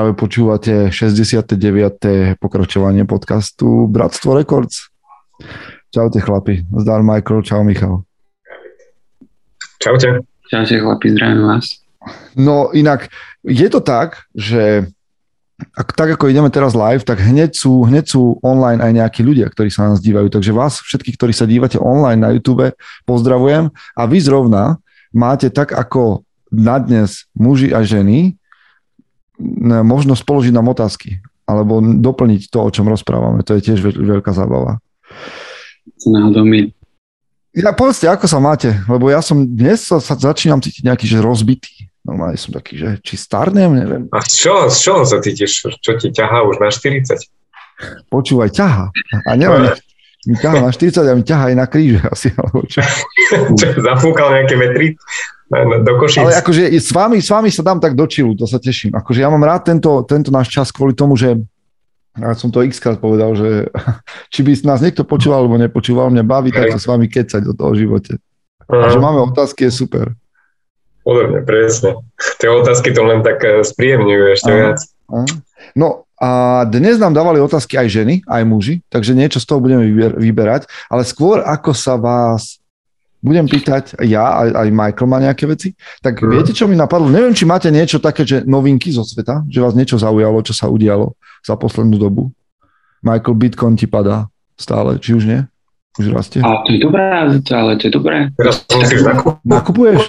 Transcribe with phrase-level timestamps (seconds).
[0.00, 1.60] Práve počúvate 69.
[2.40, 4.88] pokračovanie podcastu Bratstvo Records.
[5.92, 8.08] Čaute chlapi, zdar Michael, čau Michal.
[9.76, 10.24] Čaute.
[10.48, 11.84] Čaute chlapi, zdravím vás.
[12.32, 13.12] No inak,
[13.44, 14.88] je to tak, že
[15.76, 19.52] ak, tak ako ideme teraz live, tak hneď sú, hneď sú online aj nejakí ľudia,
[19.52, 20.32] ktorí sa nás dívajú.
[20.32, 22.72] Takže vás, všetkých, ktorí sa dívate online na YouTube,
[23.04, 23.68] pozdravujem.
[23.92, 24.80] A vy zrovna
[25.12, 28.39] máte tak ako na dnes muži a ženy
[29.82, 31.18] možnosť položiť nám otázky
[31.50, 33.42] alebo doplniť to, o čom rozprávame.
[33.42, 34.78] To je tiež veľká zábava.
[36.06, 36.46] Náhodou.
[37.50, 41.18] Ja povedzte, ako sa máte, lebo ja som dnes sa, sa začínam cítiť nejaký, že
[41.18, 41.90] rozbitý.
[42.06, 44.02] Normálne som taký, že či starnem, neviem.
[44.14, 45.66] A z čoho, z čoho sa cítiš?
[45.82, 47.18] Čo ti ťahá už na 40?
[48.06, 48.94] Počúvaj, ťaha.
[49.26, 49.74] A neviem,
[50.30, 52.28] mi ťaha na 40 a mi ťaha aj na kríže asi.
[52.38, 52.80] Alebo čo.
[53.58, 54.94] čo zafúkal nejaké metry?
[55.82, 56.22] Do Košic.
[56.22, 58.94] Ale akože s vami, s vami sa dám tak do čilu, to sa teším.
[58.94, 61.42] Akože ja mám rád tento, tento náš čas kvôli tomu, že
[62.14, 63.66] ja som to x krát povedal, že
[64.32, 67.74] či by nás niekto počúval alebo nepočúval, mňa baví takto s vami kecať o toho
[67.74, 68.22] živote.
[68.70, 70.14] A že máme otázky, je super.
[71.02, 71.98] Podobne, presne.
[72.38, 74.78] Tie otázky to len tak eh, spríjemňujú ešte viac.
[75.74, 79.88] No a dnes nám dávali otázky aj ženy, aj muži, takže niečo z toho budeme
[80.14, 82.60] vyberať, ale skôr ako sa vás
[83.20, 86.32] budem pýtať ja, aj, aj Michael má nejaké veci, tak mm.
[86.32, 87.12] viete, čo mi napadlo?
[87.12, 90.72] Neviem, či máte niečo také, že novinky zo sveta, že vás niečo zaujalo, čo sa
[90.72, 92.32] udialo za poslednú dobu.
[93.04, 95.40] Michael, Bitcoin ti padá stále, či už nie?
[95.96, 96.40] Už rastie?
[96.40, 98.28] A to je dobré, ale to je dobré.
[98.36, 99.44] Teraz musíš nakupovať.
[99.44, 100.00] Nakupuješ?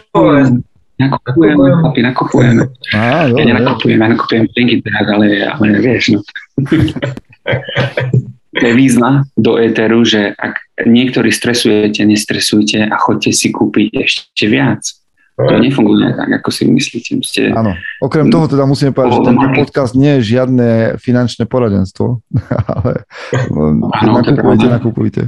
[1.02, 2.56] Nakupujem, chlapi, nakupujem.
[2.94, 6.20] Á, ja nenakupujem, ja nakupujem plinky teraz, ale, ale vieš, no.
[8.52, 14.84] výzva do éteru, že ak niektorí stresujete, nestresujte a chodte si kúpiť ešte viac.
[15.42, 17.12] To nefunguje tak, ako si myslíte.
[17.26, 17.42] Ste...
[17.56, 17.74] Áno.
[18.04, 20.70] Okrem toho teda musíme povedať, že tento podcast nie je žiadne
[21.02, 22.22] finančné poradenstvo,
[22.78, 23.08] ale
[24.06, 25.22] nakupujte, nakupujte.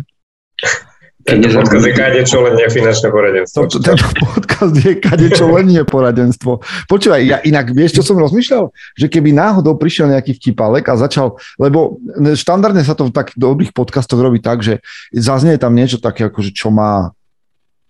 [1.24, 3.60] Tento podcast je kadečo, len nie finančné poradenstvo.
[3.72, 6.60] To, tento podcast je kadečo, len nie poradenstvo.
[6.92, 8.68] Počúvaj, ja inak vieš, čo som rozmýšľal?
[9.00, 11.96] Že keby náhodou prišiel nejaký vtipalek a začal, lebo
[12.36, 14.84] štandardne sa to v takých dobrých podcastoch robí tak, že
[15.16, 17.16] zaznie tam niečo také, ako že čo má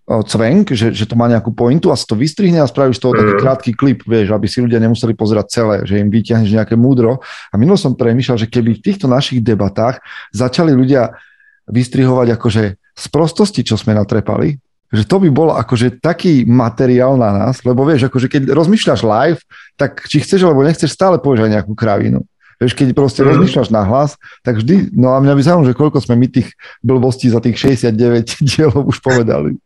[0.04, 3.34] cvenk, že, že to má nejakú pointu a sa to vystrihne a spravíš toho taký
[3.34, 3.40] mm.
[3.40, 7.24] krátky klip, vieš, aby si ľudia nemuseli pozerať celé, že im vyťahneš nejaké múdro.
[7.48, 11.16] A minulo som premýšľal, že keby v týchto našich debatách začali ľudia
[11.64, 14.58] vystrihovať akože z prostosti, čo sme natrepali,
[14.94, 19.40] že to by bol akože taký materiál na nás, lebo vieš, akože keď rozmýšľaš live,
[19.74, 22.22] tak či chceš alebo nechceš, stále povieš aj nejakú kravinu.
[22.62, 23.34] Vieš, keď proste mm.
[23.34, 24.14] rozmýšľaš na hlas,
[24.46, 26.54] tak vždy, no a mňa by zaujímalo, že koľko sme my tých
[26.86, 29.58] blbostí za tých 69 dielov už povedali.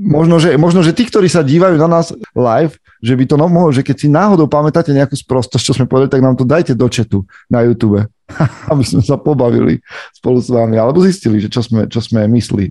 [0.00, 3.48] Možno že, možno, že tí, ktorí sa dívajú na nás live, že by to no
[3.48, 6.76] mohlo, že keď si náhodou pamätáte nejakú sprostosť, čo sme povedali, tak nám to dajte
[6.76, 8.04] do četu na YouTube,
[8.72, 9.80] aby sme sa pobavili
[10.12, 12.70] spolu s vami, alebo zistili, že čo sme, čo sme myslí.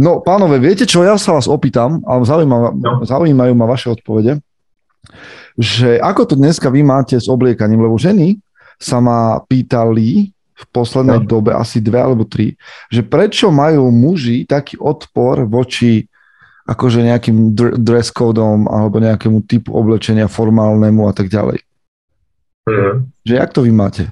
[0.00, 2.92] No, pánové, viete čo, ja sa vás opýtam, ale zaujímajú, no.
[3.04, 4.40] zaujímajú ma vaše odpovede,
[5.56, 8.40] že ako to dneska vy máte s obliekaním, lebo ženy
[8.76, 11.28] sa ma pýtali v poslednej no.
[11.28, 12.56] dobe, asi dve alebo tri,
[12.88, 16.08] že prečo majú muži taký odpor voči
[16.66, 21.62] akože nejakým dress codom alebo nejakému typu oblečenia formálnemu a tak ďalej.
[22.66, 23.06] Mm.
[23.22, 24.04] Že jak to vy máte?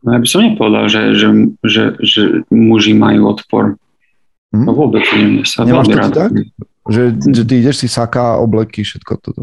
[0.00, 1.28] No ja by som nepovedal, že, že,
[1.64, 3.76] že, že muži majú odpor.
[4.56, 4.64] Mm.
[4.64, 5.44] No vôbec nie.
[5.44, 6.32] Sa Nemáš to tak?
[6.88, 9.42] Že, že ty ideš si saká, obleky, všetko toto.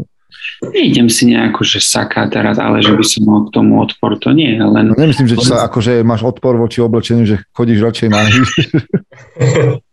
[0.62, 4.34] Neidem si nejako, že saká teraz, ale že by som mal k tomu odpor, to
[4.34, 4.58] nie.
[4.58, 4.90] Len...
[4.90, 8.20] No nemyslím, že sa, akože máš odpor voči oblečeniu, že chodíš radšej na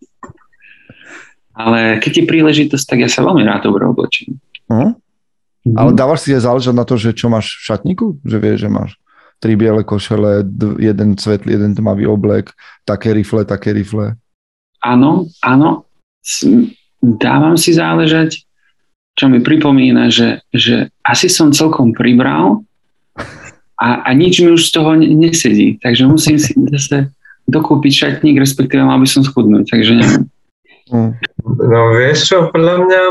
[1.60, 4.40] Ale keď je príležitosť, tak ja sa veľmi rád dobre oblečím.
[4.72, 4.96] Uh-huh.
[5.68, 5.76] Mm-hmm.
[5.76, 8.06] Ale dávaš si záležať na to, že čo máš v šatníku?
[8.24, 8.92] Že vieš, že máš
[9.40, 10.44] tri biele košele,
[10.80, 12.52] jeden svetlý, jeden tmavý oblek,
[12.84, 14.16] také rifle, také rifle.
[14.84, 15.88] Áno, áno.
[17.00, 18.44] Dávam si záležať,
[19.16, 22.64] čo mi pripomína, že, že asi som celkom pribral
[23.80, 25.80] a, a nič mi už z toho nesedí.
[25.80, 27.12] Takže musím si zase
[27.48, 29.72] dokúpiť šatník, respektíve mal by som schudnúť.
[29.72, 30.24] Takže neviem.
[30.92, 31.12] Mm.
[31.58, 33.02] No vieš čo, podľa mňa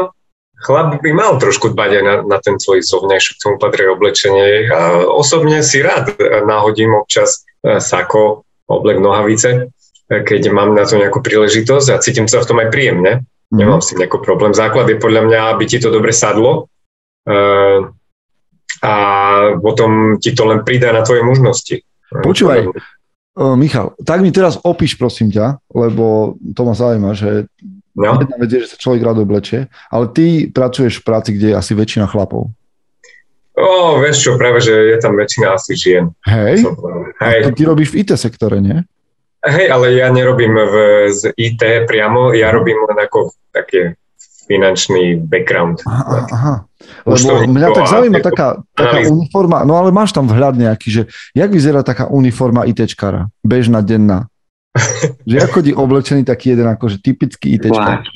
[0.63, 4.71] chlap by mal trošku dbať aj na, na ten svoj zovňajšok, k tomu patrí oblečenie.
[4.71, 9.71] Ja osobne si rád náhodím občas e, sako, oblek nohavice,
[10.11, 13.27] e, keď mám na to nejakú príležitosť a cítim sa v tom aj príjemne.
[13.55, 13.57] Mm.
[13.65, 14.53] Nemám s tým nejaký problém.
[14.53, 16.67] Základ je podľa mňa, aby ti to dobre sadlo
[17.25, 17.41] e,
[18.83, 18.95] a
[19.59, 21.83] potom ti to len pridá na tvoje mužnosti.
[22.09, 22.71] Počúvaj,
[23.39, 27.47] Michal, tak mi teraz opíš prosím ťa, lebo to ma zaujíma, že
[27.99, 28.23] No.
[28.23, 31.59] Jedna vec je, že sa človek rád oblečie, ale ty pracuješ v práci, kde je
[31.59, 32.55] asi väčšina chlapov.
[33.59, 36.15] O, vieš čo, práve, že je tam väčšina asi žien.
[36.23, 36.63] Hej?
[37.19, 38.87] Hej, ty robíš v IT sektore, nie?
[39.47, 40.75] hej, ale ja nerobím v,
[41.15, 43.95] z IT priamo, ja robím len ako také
[44.49, 45.85] finančný background.
[45.85, 46.55] Aha, aha.
[47.05, 51.03] Lebo mňa tak zaujíma taká, taká uniforma, no ale máš tam vhľad nejaký, že
[51.37, 54.33] jak vyzerá taká uniforma ITčkara, bežná, denná?
[55.29, 58.07] Že ako chodí oblečený taký jeden akože typický ITčkar?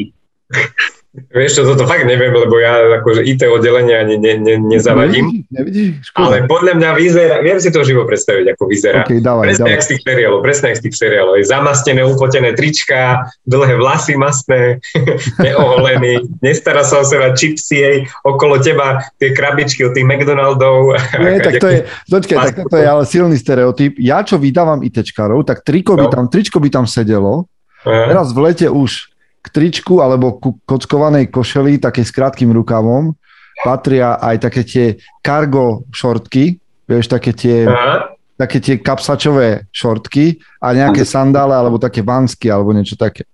[1.12, 2.72] Vieš čo, toto fakt neviem, lebo ja
[3.04, 5.44] akože IT oddelenie ani ne, ne, nezavadím.
[5.52, 6.08] Nevidíš?
[6.08, 6.24] Škoda.
[6.24, 9.04] Ale podľa mňa vyzerá, viem si to živo predstaviť, ako vyzerá.
[9.04, 9.72] OK, dávaj, Presne dávaj.
[9.76, 11.34] jak z tých seriálov, presne jak z tých seriálov.
[11.36, 14.80] Je zamastené, upotené trička, dlhé vlasy mastné,
[15.44, 20.96] neoholený, nestará sa o seba čipsy jej, okolo teba tie krabičky od tých McDonaldov.
[21.20, 21.78] Nie, tak to je,
[22.12, 24.00] počkaj, tak to je ale silný stereotyp.
[24.00, 26.10] Ja, čo vydávam ITčkarov, tak triko by No.
[26.10, 27.44] tam, tričko by tam sedelo,
[27.84, 28.08] Aha.
[28.10, 29.11] teraz v lete už
[29.42, 33.18] k tričku alebo ku kockovanej košeli, také s krátkým rukavom,
[33.66, 34.86] patria aj také tie
[35.20, 38.14] cargo šortky, vieš, také tie, Aha.
[38.38, 43.26] také tie kapsačové šortky a nejaké sandále alebo také vansky alebo niečo také.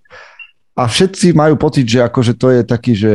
[0.79, 3.13] A všetci majú pocit, že akože to je taký, že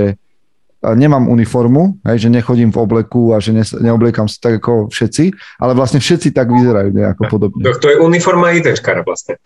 [0.84, 5.32] nemám uniformu, hej, že nechodím v obleku a že ne, neobliekam sa tak ako všetci,
[5.64, 7.64] ale vlastne všetci tak vyzerajú nejako podobne.
[7.64, 9.40] To, to je uniforma ITčkara vlastne.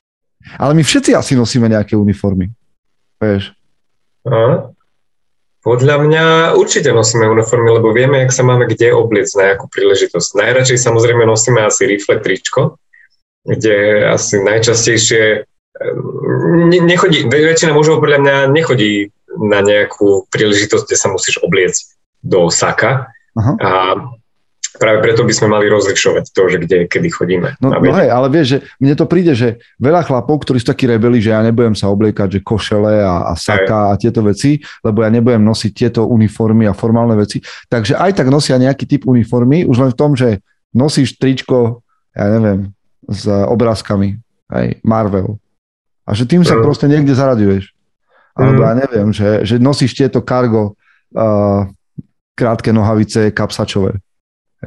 [0.58, 2.50] Ale my všetci asi nosíme nejaké uniformy.
[3.18, 3.54] Vieš.
[4.28, 4.74] Aha.
[5.68, 6.26] Podľa mňa
[6.56, 10.40] určite nosíme uniformy, lebo vieme, jak sa máme kde obliecť na jakú príležitosť.
[10.40, 12.80] Najradšej samozrejme nosíme asi rifle tričko,
[13.44, 20.98] kde asi najčastejšie ehm, ne- nechodí, väčšina mužov podľa mňa nechodí na nejakú príležitosť, kde
[20.98, 23.12] sa musíš obliecť do saka.
[23.36, 23.54] Aha.
[23.60, 23.72] A
[24.78, 27.50] práve preto by sme mali rozlišovať to, že kde, kedy chodíme.
[27.60, 30.86] No, no hej, ale vieš, že mne to príde, že veľa chlapov, ktorí sú takí
[30.86, 35.02] rebeli, že ja nebudem sa obliekať, že košele a, a saka a tieto veci, lebo
[35.02, 37.42] ja nebudem nosiť tieto uniformy a formálne veci.
[37.68, 40.40] Takže aj tak nosia nejaký typ uniformy, už len v tom, že
[40.72, 41.82] nosíš tričko,
[42.14, 42.72] ja neviem,
[43.10, 44.22] s obrázkami,
[44.54, 45.42] aj Marvel.
[46.08, 46.64] A že tým sa Mm.
[46.64, 47.76] proste niekde zaraďuješ.
[48.38, 48.68] Alebo Mm.
[48.68, 50.78] ja neviem, že, že nosíš tieto cargo
[51.16, 51.68] uh,
[52.38, 53.98] krátke nohavice kapsačové.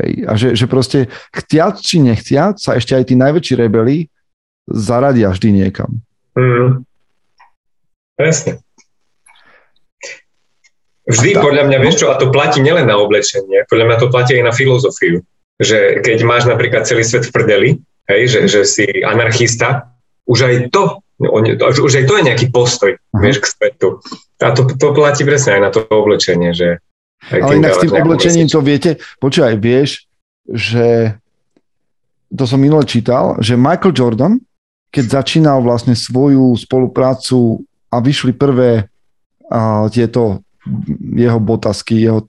[0.00, 0.12] Hej.
[0.25, 4.08] A že, že proste chtiac či nechtiac sa ešte aj tí najväčší rebeli
[4.64, 6.00] zaradia vždy niekam.
[6.35, 6.88] Mm.
[8.17, 8.64] Presne.
[11.11, 14.06] Vždy, tá- podľa mňa, vieš čo, a to platí nielen na oblečenie, podľa mňa to
[14.12, 15.26] platí aj na filozofiu.
[15.61, 17.70] Že keď máš napríklad celý svet v prdeli,
[18.08, 19.91] hej, že, že si anarchista,
[20.25, 23.20] už aj to, oni- už aj to je nejaký postoj, Aha.
[23.20, 23.99] vieš, k svetu.
[24.41, 26.81] A to, to platí presne aj na to oblečenie, že
[27.29, 30.09] Ale inak s tým oblečením to viete, počúvaj, vieš,
[30.49, 31.15] že
[32.33, 34.35] to som minule čítal, že Michael Jordan,
[34.89, 37.63] keď začínal vlastne svoju spoluprácu
[37.93, 38.89] a vyšli prvé
[39.51, 40.41] a, tieto
[41.15, 42.27] jeho botasky, jeho,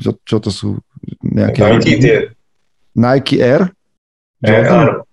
[0.00, 0.68] čo, čo to sú
[1.22, 2.16] nejaké Nike, tie,
[2.96, 3.70] Nike Air,
[4.40, 5.04] Jordan.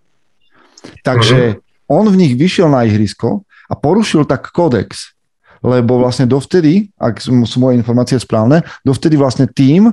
[1.03, 1.59] Takže
[1.89, 5.13] on v nich vyšiel na ihrisko a porušil tak kódex,
[5.59, 9.91] lebo vlastne dovtedy, ak sú moje informácie správne, dovtedy vlastne tým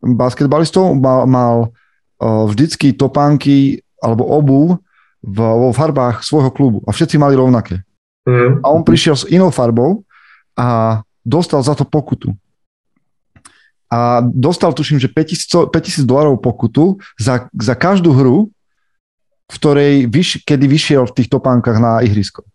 [0.00, 1.54] basketbalistov mal, mal
[2.20, 4.64] vždycky topánky alebo obuv
[5.20, 7.84] v, vo farbách svojho klubu a všetci mali rovnaké.
[8.28, 8.64] Mhm.
[8.64, 10.04] A on prišiel s inou farbou
[10.56, 12.32] a dostal za to pokutu.
[13.90, 18.46] A dostal, tuším, že 5000 5000 dolarov pokutu za, za každú hru,
[19.50, 22.46] v ktorej vyš, kedy vyšiel v tých topánkach na ihrisko.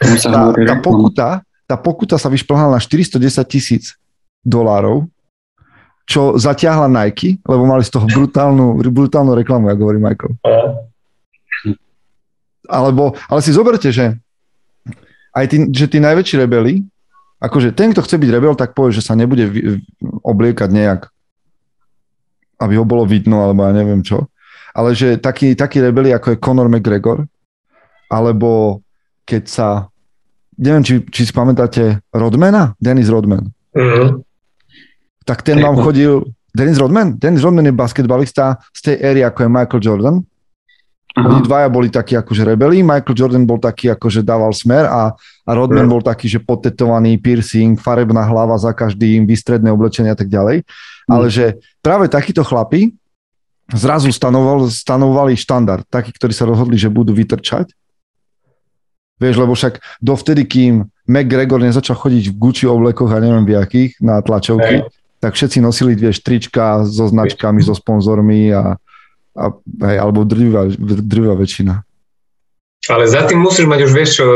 [0.00, 1.28] Tá, tá, pokuta,
[1.70, 3.94] tá pokuta sa vyšplhala na 410 tisíc
[4.42, 5.06] dolárov,
[6.10, 10.34] čo zatiahla Nike, lebo mali z toho brutálnu, brutálnu reklamu, ako hovorí Michael.
[12.66, 14.18] Alebo, ale si zoberte, že
[15.30, 16.82] aj tí, že tí najväčší rebeli,
[17.38, 19.46] akože ten, kto chce byť rebel, tak povie, že sa nebude
[20.26, 21.06] obliekať nejak,
[22.58, 24.26] aby ho bolo vidno, alebo ja neviem čo.
[24.74, 27.22] Ale že takí, takí rebeli, ako je Conor McGregor,
[28.10, 28.82] alebo
[29.22, 29.68] keď sa,
[30.60, 32.76] neviem, či, či si pamätáte Rodmana?
[32.76, 33.48] Dennis Rodman.
[33.72, 34.20] Mhm.
[35.24, 37.14] Tak ten vám chodil, Dennis Rodman?
[37.16, 40.16] Dennis Rodman je basketbalista z tej éry, ako je Michael Jordan.
[41.10, 41.46] Oni Aha.
[41.46, 45.90] dvaja boli takí akože rebeli, Michael Jordan bol taký akože dával smer a, a Rodman
[45.90, 45.92] Mm.
[45.98, 50.62] bol taký, že potetovaný, piercing, farebná hlava za každým, vystredné oblečenie a tak ďalej.
[51.10, 52.94] Ale že práve takíto chlapi
[53.74, 57.74] zrazu stanoval, stanovali štandard, takí, ktorí sa rozhodli, že budú vytrčať.
[59.20, 64.00] Vieš, lebo však dovtedy, kým McGregor nezačal chodiť v Gucci oblekoch a neviem v jakých
[64.00, 64.88] na tlačovky, Hej.
[65.20, 68.80] tak všetci nosili, vieš, trička so značkami, so sponzormi a,
[69.36, 71.84] a hej, alebo drvivá, drvivá väčšina.
[72.88, 74.26] Ale za tým musíš mať už, vieš čo,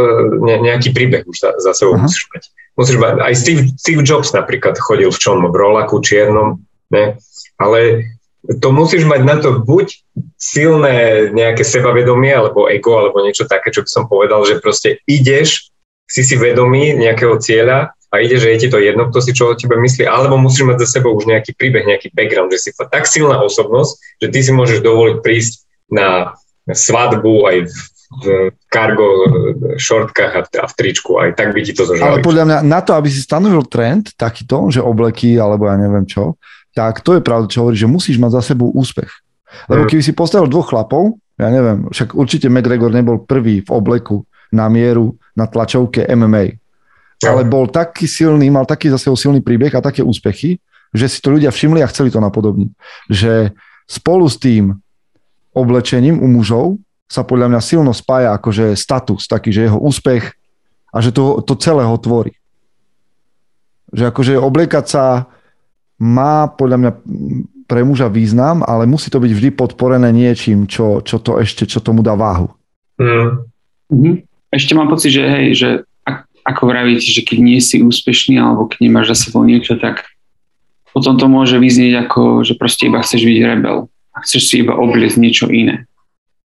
[0.45, 2.05] ne, nejaký príbeh už za, za sebou Aha.
[2.05, 2.43] musíš mať.
[2.77, 6.61] musíš mať, aj Steve, Steve Jobs napríklad chodil v čom, v rolaku čiernom,
[6.93, 7.17] ne?
[7.57, 8.05] ale
[8.45, 10.05] to musíš mať na to buď
[10.37, 15.73] silné nejaké sebavedomie, alebo ego, alebo niečo také, čo by som povedal, že proste ideš,
[16.05, 19.51] si si vedomý nejakého cieľa a ide, že je ti to jedno, kto si čo
[19.51, 22.71] o tebe myslí, alebo musíš mať za sebou už nejaký príbeh, nejaký background, že si
[22.77, 26.37] tak silná osobnosť, že ty si môžeš dovoliť prísť na
[26.69, 27.77] svadbu aj v
[28.23, 29.27] v cargo
[29.75, 32.07] šortkách a, a v tričku, aj tak by ti to zožali.
[32.07, 36.07] Ale podľa mňa na to, aby si stanovil trend takýto, že obleky alebo ja neviem
[36.07, 36.39] čo,
[36.75, 39.09] tak to je pravda, čo hovorí, že musíš mať za sebou úspech.
[39.71, 39.89] Lebo mm.
[39.89, 44.67] keby si postavil dvoch chlapov, ja neviem, však určite McGregor nebol prvý v obleku na
[44.71, 46.59] mieru na tlačovke MMA,
[47.23, 47.35] ja.
[47.35, 50.59] ale bol taký silný, mal taký za sebou silný príbeh a také úspechy,
[50.95, 52.71] že si to ľudia všimli a chceli to napodobniť.
[53.11, 53.51] Že
[53.91, 54.79] spolu s tým
[55.55, 56.79] oblečením u mužov
[57.11, 60.35] sa podľa mňa silno spája akože status, taký, že jeho úspech
[60.95, 62.39] a že to, to celé ho tvorí.
[63.91, 65.05] Že akože obliekať sa
[66.05, 66.93] má podľa mňa
[67.65, 71.81] pre muža význam, ale musí to byť vždy podporené niečím, čo, čo to ešte, čo
[71.81, 72.53] tomu dá váhu.
[73.01, 73.49] Mm.
[73.89, 74.15] Mm-hmm.
[74.53, 75.69] Ešte mám pocit, že hej, že
[76.45, 80.05] ako vravíte, že keď nie si úspešný alebo keď nemáš za sebou niečo, tak
[80.93, 84.77] potom to môže vyznieť ako, že proste iba chceš byť rebel a chceš si iba
[84.77, 85.89] obliecť niečo iné.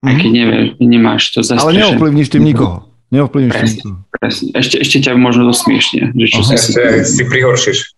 [0.03, 0.05] Mm-hmm.
[0.11, 0.37] Aj keď mhm.
[0.37, 1.63] nevieš, nemáš to zastrešené.
[1.65, 2.77] Ale neovplyvníš tým nikoho.
[3.09, 3.95] Neovplyvníš presne, tým nikoho.
[4.19, 4.47] Presne.
[4.53, 6.13] Ešte, ešte ťa možno dosmiešne.
[6.13, 6.71] Že čo si, si,
[7.07, 7.94] si prihoršíš.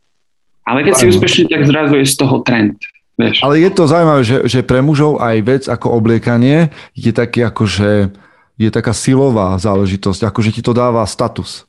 [0.67, 2.75] Ale keď si úspešný, tak zrazu je z toho trend.
[3.17, 3.41] Vieš.
[3.41, 7.63] Ale je to zaujímavé, že, že pre mužov aj vec ako obliekanie je taký ako,
[7.65, 8.13] že
[8.62, 11.65] je taká silová záležitosť, ako že ti to dáva status.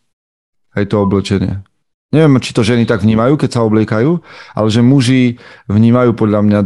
[0.77, 1.65] Aj to oblečenie.
[2.13, 4.21] Neviem, či to ženy tak vnímajú, keď sa obliekajú,
[4.57, 6.61] ale že muži vnímajú podľa mňa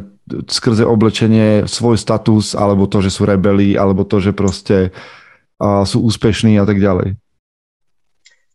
[0.46, 4.94] skrze oblečenie svoj status, alebo to, že sú rebeli, alebo to, že proste
[5.58, 7.18] uh, sú úspešní a tak ďalej.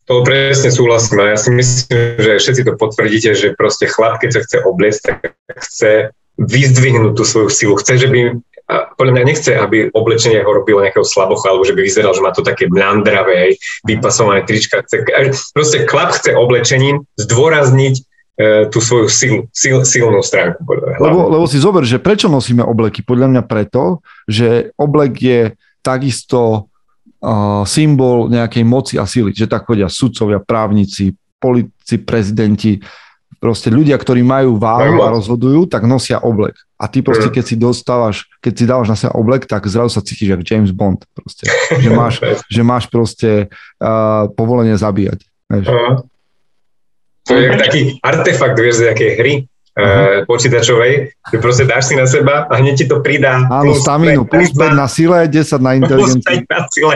[0.08, 4.40] To presne súhlasím a ja si myslím, že všetci to potvrdíte, že proste chlap, keď
[4.40, 5.20] sa chce obliecť, tak
[5.60, 5.92] chce
[6.40, 7.76] vyzdvihnúť tú svoju silu.
[7.76, 8.40] Chce, že by,
[8.96, 12.32] podľa mňa nechce, aby oblečenie ho robilo nejakého slabocha, alebo že by vyzeral, že má
[12.32, 14.80] to také mľandravé, vypasované trička.
[14.88, 15.04] Chce,
[15.52, 18.02] proste chlap chce oblečením zdôrazniť e,
[18.72, 20.64] tú svoju silu, sil, silnú stránku.
[21.04, 23.04] Lebo, lebo si zober, že prečo nosíme obleky?
[23.04, 25.42] Podľa mňa preto, že oblek je
[25.84, 26.72] takisto
[27.66, 32.78] symbol nejakej moci a sily, že tak chodia sudcovia, právnici, politici, prezidenti,
[33.38, 36.58] proste ľudia, ktorí majú váhu a rozhodujú, tak nosia oblek.
[36.78, 40.06] A ty proste, keď si dostávaš, keď si dávaš na seba oblek, tak zrazu sa
[40.06, 41.06] cítiš ako James Bond.
[41.14, 41.50] Proste.
[41.78, 42.22] Že, máš,
[42.54, 43.50] že máš proste
[43.82, 45.26] uh, povolenie zabíjať.
[45.50, 45.66] Vieš.
[47.28, 49.34] To je taký artefakt, vieš, z nejakej hry
[49.77, 50.25] uh-huh.
[50.25, 53.46] počítačovej, že proste dáš si na seba a hneď ti to pridá.
[53.46, 56.25] Áno, plus staminu, plus 5 na sile, 10 na inteligenciu.
[56.25, 56.96] Plus 5 na sile.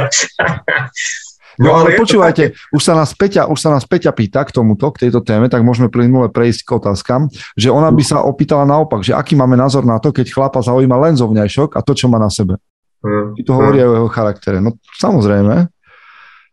[1.62, 4.90] No, no ale počúvajte, už sa, nás Peťa, už sa nás Peťa pýta k tomuto,
[4.96, 9.06] k tejto téme, tak môžeme plynule prejsť k otázkam, že ona by sa opýtala naopak,
[9.06, 12.18] že aký máme názor na to, keď chlapa zaujíma len zovňajšok a to, čo má
[12.18, 12.58] na sebe.
[13.02, 13.34] Hmm.
[13.34, 14.58] to hovorí aj o jeho charaktere.
[14.62, 15.66] No samozrejme,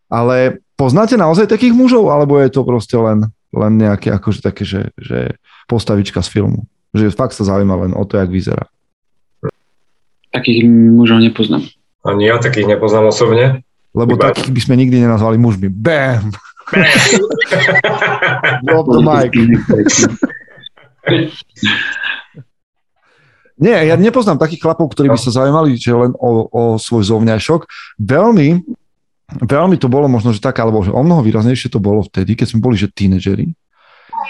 [0.08, 0.36] ale
[0.80, 5.36] poznáte naozaj takých mužov, alebo je to proste len, len nejaké akože také, že, že
[5.68, 6.68] postavička z filmu.
[6.92, 8.64] Že fakt sa zaujíma len o to, jak vyzerá.
[10.32, 11.64] Takých mužov nepoznám.
[12.04, 13.64] Ani ja takých nepoznám osobne.
[13.96, 14.30] Lebo Iba...
[14.32, 15.68] takých by sme nikdy nenazvali mužmi.
[15.72, 16.32] Bam!
[18.68, 19.32] Drop the mic.
[23.58, 27.66] Nie, ja nepoznám takých chlapov, ktorí by sa zaujímali že len o, o svoj zovňajšok.
[27.98, 28.62] Veľmi,
[29.28, 32.56] veľmi to bolo možno, že tak, alebo že o mnoho výraznejšie to bolo vtedy, keď
[32.56, 33.52] sme boli, že tínedžeri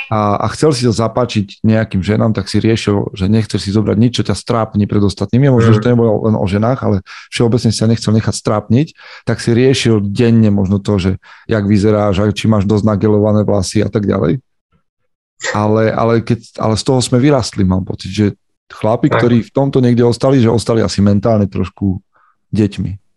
[0.08, 3.96] a, a chcel si sa zapáčiť nejakým ženám, tak si riešil, že nechceš si zobrať
[3.96, 5.48] nič, čo ťa strápni pred ostatnými.
[5.48, 6.96] Možno, že to nebolo len o ženách, ale
[7.32, 8.86] všeobecne si sa nechcel nechať strápniť,
[9.24, 11.10] tak si riešil denne možno to, že
[11.48, 14.40] jak vyzeráš, či máš dosť nagelované vlasy a tak ďalej.
[15.54, 18.26] Ale, ale, keď, ale z toho sme vyrastli, mám pocit, že
[18.68, 22.02] chlapi, ktorí v tomto niekde ostali, že ostali asi mentálne trošku
[22.52, 23.07] deťmi.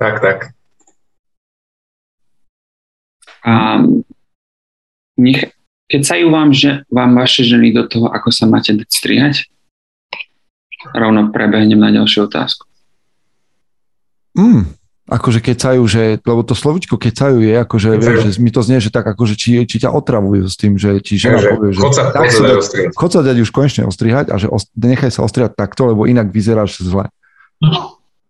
[0.00, 0.38] Tak, tak.
[3.44, 3.84] A
[5.20, 5.52] nech,
[5.92, 9.34] keď sa ju vám, že, vám vaše ženy do toho, ako sa máte dať strihať,
[10.96, 12.64] rovno prebehnem na ďalšiu otázku.
[14.32, 14.72] Mm,
[15.04, 18.88] akože kecajú, že, lebo to slovičko kecajú je, akože, vieš, že mi to znie, že
[18.88, 22.08] tak akože, či, či ťa otravujú s tým, že či žena povie, že chod sa,
[22.08, 25.60] tak chod sa, chod sa dať už konečne ostrihať a že ost, nechaj sa ostrihať
[25.60, 27.12] takto, lebo inak vyzeráš zle.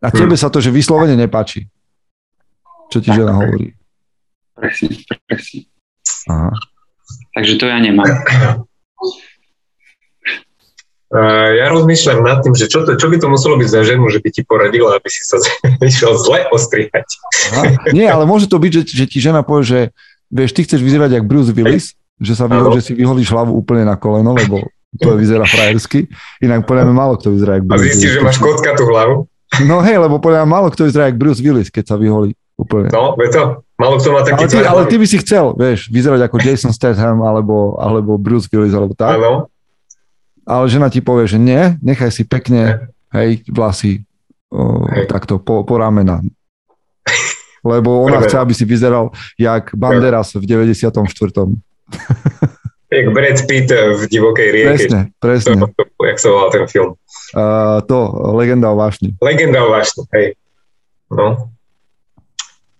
[0.00, 0.42] A tebe hmm.
[0.42, 1.68] sa to, že vyslovene nepáči.
[2.88, 3.76] Čo ti žena hovorí.
[4.56, 4.96] Presne,
[5.28, 5.60] presne.
[6.26, 6.50] Aha.
[7.36, 8.08] Takže to ja nemám.
[11.58, 14.22] Ja rozmýšľam nad tým, že čo, to, čo by to muselo byť za ženu, že
[14.22, 15.42] by ti poradila, aby si sa
[15.90, 17.06] išiel zle ostrihať.
[17.50, 17.90] Aha.
[17.90, 19.80] Nie, ale môže to byť, že, že ti žena povie, že
[20.30, 23.82] vieš, ty chceš vyzerať jak Bruce Willis, že, sa vyho, že si vyholíš hlavu úplne
[23.82, 26.10] na koleno, lebo to vyzerá frajersky.
[26.42, 29.29] Inak podľa mňa málo kto vyzerá jak Bruce A zistíš, že máš kotka tú hlavu?
[29.66, 32.88] No hej, lebo podľa málo kto vyzerá jak Bruce Willis, keď sa vyholí úplne.
[32.94, 33.66] No, vie to.
[33.80, 36.72] Málo kto má taký ale ty, ale ty by si chcel, vieš, vyzerať ako Jason
[36.76, 39.18] Statham alebo, alebo Bruce Willis alebo tak.
[39.18, 39.50] Áno.
[40.44, 44.04] Ale žena ti povie, že nie, nechaj si pekne, hej, vlasy
[44.52, 45.06] o, hej.
[45.08, 46.20] takto po, po ramena.
[47.60, 50.90] Lebo ona chce, aby si vyzeral jak Banderas v 94.
[52.90, 54.70] Jak Brad Pitt v divokej rieke.
[54.74, 55.54] Presne, presne.
[55.62, 56.90] To, to, jak sa volal ten film?
[57.30, 59.14] Uh, to, Legenda o vášni.
[59.22, 60.34] Legenda o vášni, hej.
[61.06, 61.54] No.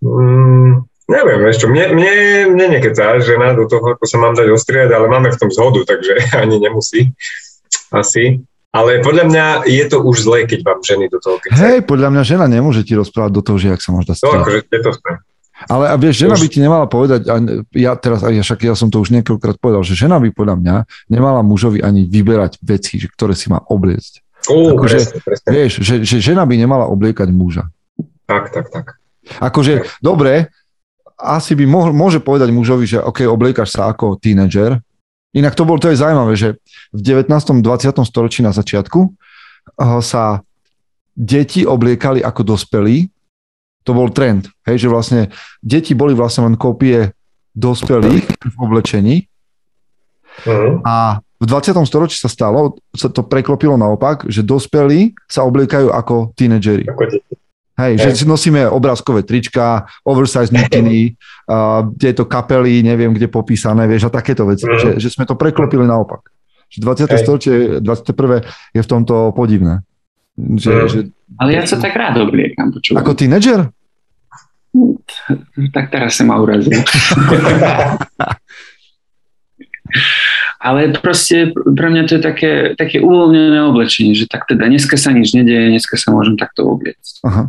[0.02, 2.12] Mm, neviem, čo, mne, mne,
[2.50, 5.86] mne nekecá žena do toho, ako sa mám dať ostriať, ale máme v tom zhodu,
[5.86, 7.14] takže ani nemusí.
[7.94, 8.42] Asi.
[8.70, 11.58] Ale podľa mňa je to už zlé, keď vám ženy do toho kecajú.
[11.58, 14.42] Hej, podľa mňa žena nemôže ti rozprávať do toho, že jak sa máš dať No,
[14.42, 15.12] akože je to sme.
[15.68, 17.36] Ale a vieš, žena by ti nemala povedať, a
[17.76, 20.76] ja teraz, ja, však ja som to už niekoľkokrát povedal, že žena by podľa mňa
[21.12, 24.24] nemala mužovi ani vyberať veci, ktoré si má obliecť.
[24.48, 25.48] Uh, akože, presne, presne.
[25.52, 27.68] Vieš, že, že žena by nemala obliekať muža.
[28.24, 28.86] Tak, tak, tak.
[29.36, 30.00] Akože, tak.
[30.00, 30.48] dobre,
[31.20, 34.80] asi by mohol, môže povedať mužovi, že OK, obliekaš sa ako tínedžer,
[35.30, 36.58] Inak to bolo, to je zaujímavé, že
[36.90, 37.62] v 19.
[37.62, 37.62] 20.
[38.02, 40.42] storočí na začiatku eh, sa
[41.14, 43.06] deti obliekali ako dospelí.
[43.88, 45.20] To bol trend, hej, že vlastne
[45.64, 47.16] deti boli vlastne len kópie
[47.56, 49.16] dospelých v oblečení.
[50.44, 50.84] Uh-huh.
[50.84, 51.72] A v 20.
[51.88, 56.84] storočí sa stalo, sa to preklopilo naopak, že dospelí sa obliekajú ako tínedžeri.
[57.80, 61.16] Hej, že si nosíme obrázkové trička, oversize mikiny,
[61.48, 64.68] uh, tieto kapely, neviem kde popísané, vieš, a takéto veci.
[64.68, 64.76] Mm.
[64.76, 66.28] Že, že sme to preklopili naopak.
[66.68, 67.24] Že 20.
[67.24, 68.44] storočie, 21.
[68.76, 69.80] je v tomto podivné.
[70.56, 70.88] Že, mm.
[70.88, 70.98] že...
[71.36, 72.72] Ale ja sa tak rád obliekam.
[72.72, 73.04] Počúvam.
[73.04, 73.68] Ako tínedžer?
[75.74, 76.78] Tak teraz sa ma urazil.
[80.60, 85.10] Ale proste pre mňa to je také, také uvoľnené oblečenie, že tak teda dneska sa
[85.10, 87.24] nič nedieje, dneska sa môžem takto obliecť.
[87.24, 87.48] Aha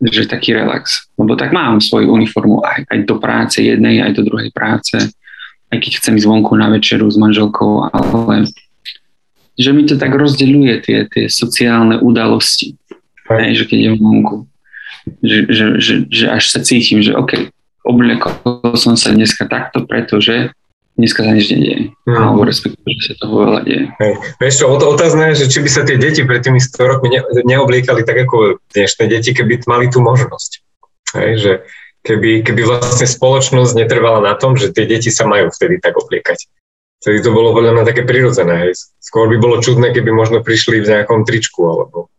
[0.00, 1.12] že taký relax.
[1.20, 4.96] Lebo tak mám svoju uniformu aj, aj do práce jednej, aj do druhej práce,
[5.68, 8.48] aj keď chcem ísť vonku na večeru s manželkou, ale
[9.60, 12.80] že mi to tak rozdeľuje tie, tie sociálne udalosti.
[13.28, 14.48] Aj, že keď idem vonku.
[15.20, 17.52] Že, že, že, že až sa cítim, že OK,
[17.84, 18.32] obliekol
[18.74, 20.50] som sa dneska takto, pretože
[20.96, 21.96] dneska sa nič nedieje.
[22.04, 22.16] Mm.
[22.16, 23.84] Alebo respektíve, že sa toho veľa deje.
[24.00, 24.12] Hej.
[24.40, 27.20] Vieš čo, otázne je, že či by sa tie deti pred tými 100 rokmi ne,
[27.44, 30.50] neobliekali tak ako dnešné deti, keby mali tú možnosť.
[31.16, 31.52] Hej, že
[32.04, 36.48] keby, keby vlastne spoločnosť netrvala na tom, že tie deti sa majú vtedy tak obliekať.
[37.00, 38.68] Vtedy to bolo podľa mňa také prirodzené.
[38.68, 38.92] Hej.
[39.00, 42.12] Skôr by bolo čudné, keby možno prišli v nejakom tričku alebo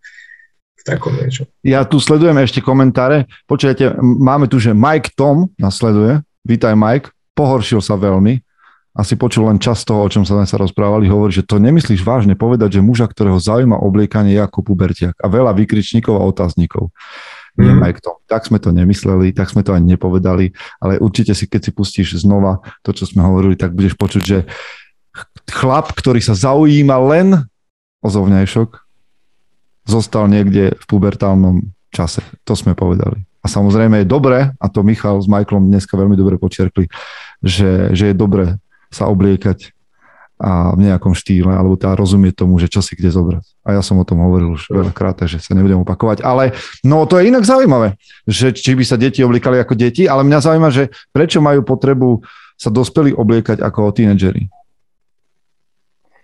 [0.78, 1.46] v takom niečo.
[1.62, 3.30] Ja tu sledujem ešte komentáre.
[3.46, 6.26] Počujete, máme tu, že Mike Tom nasleduje.
[6.41, 7.13] Vítaj Mike.
[7.38, 8.41] Pohoršil sa veľmi
[8.91, 12.36] asi počul len čas toho, o čom sa sa rozprávali, hovorí, že to nemyslíš vážne
[12.36, 16.91] povedať, že muža, ktorého zaujíma obliekanie je ako pubertiak a veľa vykričníkov a otáznikov.
[17.60, 18.24] Nie, Mike, to.
[18.32, 22.24] Tak sme to nemysleli, tak sme to ani nepovedali, ale určite si, keď si pustíš
[22.24, 24.48] znova to, čo sme hovorili, tak budeš počuť, že
[25.52, 27.28] chlap, ktorý sa zaujíma len
[28.00, 28.70] o zovňajšok,
[29.84, 32.24] zostal niekde v pubertálnom čase.
[32.48, 33.20] To sme povedali.
[33.42, 36.88] A samozrejme je dobré, a to Michal s Michaelom dneska veľmi dobre počerkli,
[37.42, 38.62] že, že je dobré
[38.94, 39.74] sa obliekať
[40.42, 43.46] a v nejakom štýle, alebo teda rozumieť tomu, že čo si kde zobrať.
[43.62, 46.26] A ja som o tom hovoril už veľakrát, takže sa nebudem opakovať.
[46.26, 50.26] Ale no to je inak zaujímavé, že či by sa deti obliekali ako deti, ale
[50.26, 52.26] mňa zaujíma, že prečo majú potrebu
[52.58, 54.50] sa dospelí obliekať ako tínedžeri.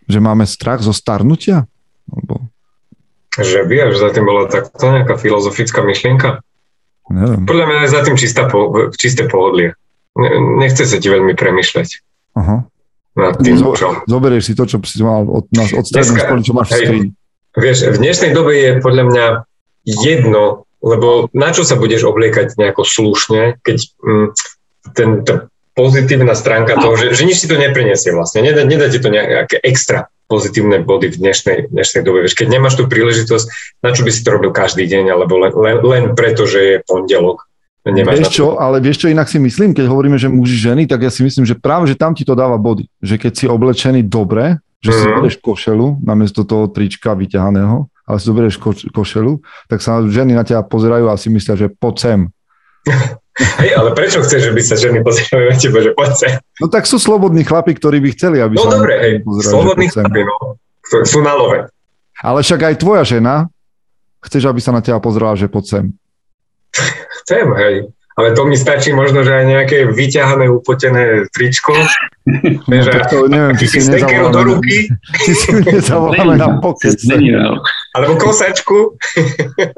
[0.10, 1.70] Že máme strach zo starnutia?
[2.10, 2.50] Alebo...
[3.38, 6.42] Že by, že za tým bola takto nejaká filozofická myšlienka?
[7.14, 7.46] Neviem.
[7.46, 9.78] Podľa mňa je za tým čistá po, čisté pohodlie.
[10.58, 12.02] Nechce sa ti veľmi premyšľať.
[12.34, 12.66] Aha.
[13.18, 14.06] Nad tým, čo.
[14.06, 17.10] Zoberieš si to, čo si mal od, nás, od strednej školy, čo máš v skrini.
[17.58, 19.26] Vieš, v dnešnej dobe je podľa mňa
[19.90, 24.28] jedno, lebo na čo sa budeš obliekať nejako slušne, keď mm,
[24.94, 29.02] ten, tá pozitívna stránka toho, že, že nič si to neprinesie vlastne, nedá, nedá ti
[29.02, 32.28] to nejaké extra pozitívne body v dnešnej, dnešnej dobe.
[32.28, 35.54] Vieš, keď nemáš tú príležitosť, na čo by si to robil každý deň, alebo len,
[35.56, 37.48] len, len preto, že je pondelok,
[37.93, 41.08] Nemáš vieš čo, ale vieš čo inak si myslím, keď hovoríme, že muži, ženy, tak
[41.08, 42.88] ja si myslím, že práve, že tam ti to dáva body.
[43.00, 44.97] Že keď si oblečený dobre, že mm-hmm.
[44.97, 45.08] si mhm.
[45.13, 50.43] zoberieš košelu namiesto toho trička vyťahaného, ale si zoberieš ko- košelu, tak sa ženy na
[50.47, 52.19] teba pozerajú a si myslia, že poď sem.
[53.38, 56.34] Hej, ale prečo chceš, že by sa ženy pozerali na teba, že poď sem?
[56.58, 58.69] No tak sú slobodní chlapi, ktorí by chceli, aby no, sa...
[58.73, 59.13] No dobre, hej,
[59.45, 60.58] slobodní chlapi, no.
[61.06, 61.69] Sú na love.
[62.17, 63.45] Ale však aj tvoja žena,
[64.26, 65.86] chceš, aby sa na teba pozerala, že poď sem.
[67.28, 67.76] Chcem, hej.
[68.16, 71.76] ale to mi stačí možno, že aj nejaké vyťahané, upotené tričko.
[72.68, 74.92] No, že, to neviem, či si nezavoláme, do ruky.
[75.24, 77.00] Či si nezavoláme na pokec.
[77.96, 79.00] Alebo kosačku.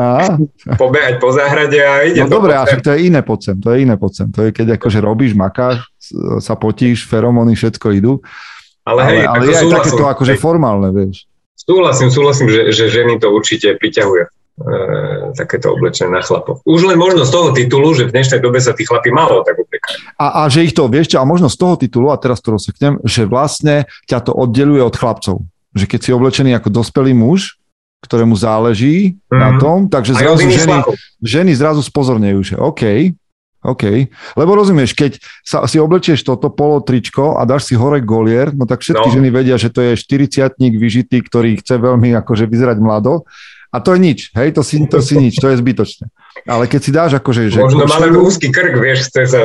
[0.01, 0.33] A?
[0.81, 4.01] Pobehať po záhrade a ide No dobre, a to je iné pocem, to je iné
[4.01, 4.33] pocem.
[4.33, 5.93] To je keď akože robíš, makáš,
[6.41, 8.25] sa potíš, feromóny, všetko idú.
[8.81, 11.29] Ale, hej, ale, ale je aj takéto akože formálne, vieš.
[11.53, 14.38] Súhlasím, súhlasím, že, že ženy to určite priťahuje
[15.35, 16.59] takéto oblečenie na chlapov.
[16.67, 19.55] Už len možno z toho titulu, že v dnešnej dobe sa tí chlapi málo tak
[19.55, 20.19] obliekajú.
[20.19, 22.51] A, a že ich to, vieš čo, a možno z toho titulu, a teraz to
[22.51, 25.43] rozseknem, že vlastne ťa to oddeluje od chlapcov.
[25.75, 27.59] Že keď si oblečený ako dospelý muž,
[28.03, 29.39] ktorému záleží mm-hmm.
[29.39, 29.59] na mhm.
[29.59, 30.77] tom, takže zrazu ženy,
[31.19, 33.15] ženy zrazu spozornejú, že OK,
[33.59, 34.07] OK.
[34.39, 38.63] Lebo rozumieš, keď sa, si oblečieš toto polo tričko a dáš si hore golier, no
[38.63, 39.15] tak všetky no.
[39.19, 43.27] ženy vedia, že to je 40 vyžitý, ktorý chce veľmi akože vyzerať mlado.
[43.69, 46.09] A to je nič, hej, to si, to si nič, to je zbytočné.
[46.49, 47.53] Ale keď si dáš akože...
[47.53, 49.39] Že Možno košelu, malý úzky krk, vieš, chce sa...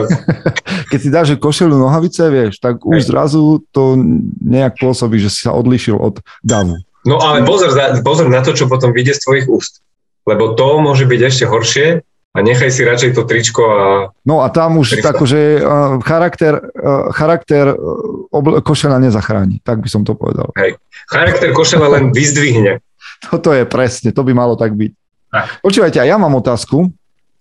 [0.91, 3.09] keď si dáš že košelu nohavice, vieš, tak už hej.
[3.13, 4.01] zrazu to
[4.41, 6.81] nejak pôsobí, že si sa odlišil od davu.
[7.05, 9.85] No ale pozor, pozor na to, čo potom vyjde z tvojich úst.
[10.25, 12.01] Lebo to môže byť ešte horšie,
[12.35, 13.81] a nechaj si radšej to tričko a...
[14.27, 19.79] No a tam už tak, že uh, charakter, uh, charakter uh, obl- košela nezachráni, tak
[19.79, 20.51] by som to povedal.
[20.59, 20.75] Hej.
[21.07, 22.83] Charakter košela len vyzdvihne.
[23.23, 24.93] Toto je presne, to by malo tak byť.
[25.31, 25.47] Tak.
[25.67, 26.95] Počúvajte, a ja mám otázku,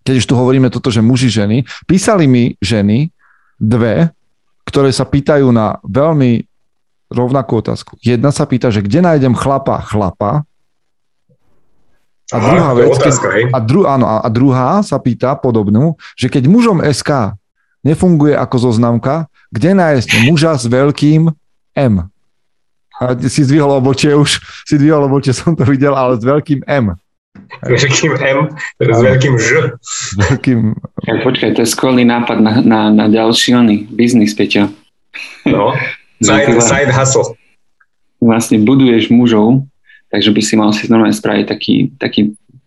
[0.03, 1.63] keď už tu hovoríme toto, že muži, ženy.
[1.87, 3.13] Písali mi ženy
[3.61, 4.11] dve,
[4.67, 6.43] ktoré sa pýtajú na veľmi
[7.13, 7.95] rovnakú otázku.
[8.01, 10.43] Jedna sa pýta, že kde nájdem chlapa, chlapa,
[12.31, 16.33] a Aha, druhá vec, otázka, keď, a, dru, áno, a druhá sa pýta podobnú, že
[16.33, 17.37] keď mužom SK
[17.85, 21.29] nefunguje ako zoznamka, kde nájsť muža s veľkým
[21.77, 21.93] M?
[23.01, 24.37] A si zdvihol obočie už,
[24.69, 26.93] si zdvihol obočie, som to videl, ale s veľkým M.
[27.65, 28.39] Veľkým M,
[28.77, 29.49] s veľkým Ž.
[30.29, 30.59] Veľkým...
[31.09, 34.69] Ja, počkaj, to je skvelý nápad na, na, na ďalší oný biznis, Peťo.
[35.49, 35.73] No,
[36.21, 37.33] side, side hustle.
[38.21, 39.65] Vlastne buduješ mužov,
[40.13, 42.21] takže by si mal si normálne spraviť taký, taký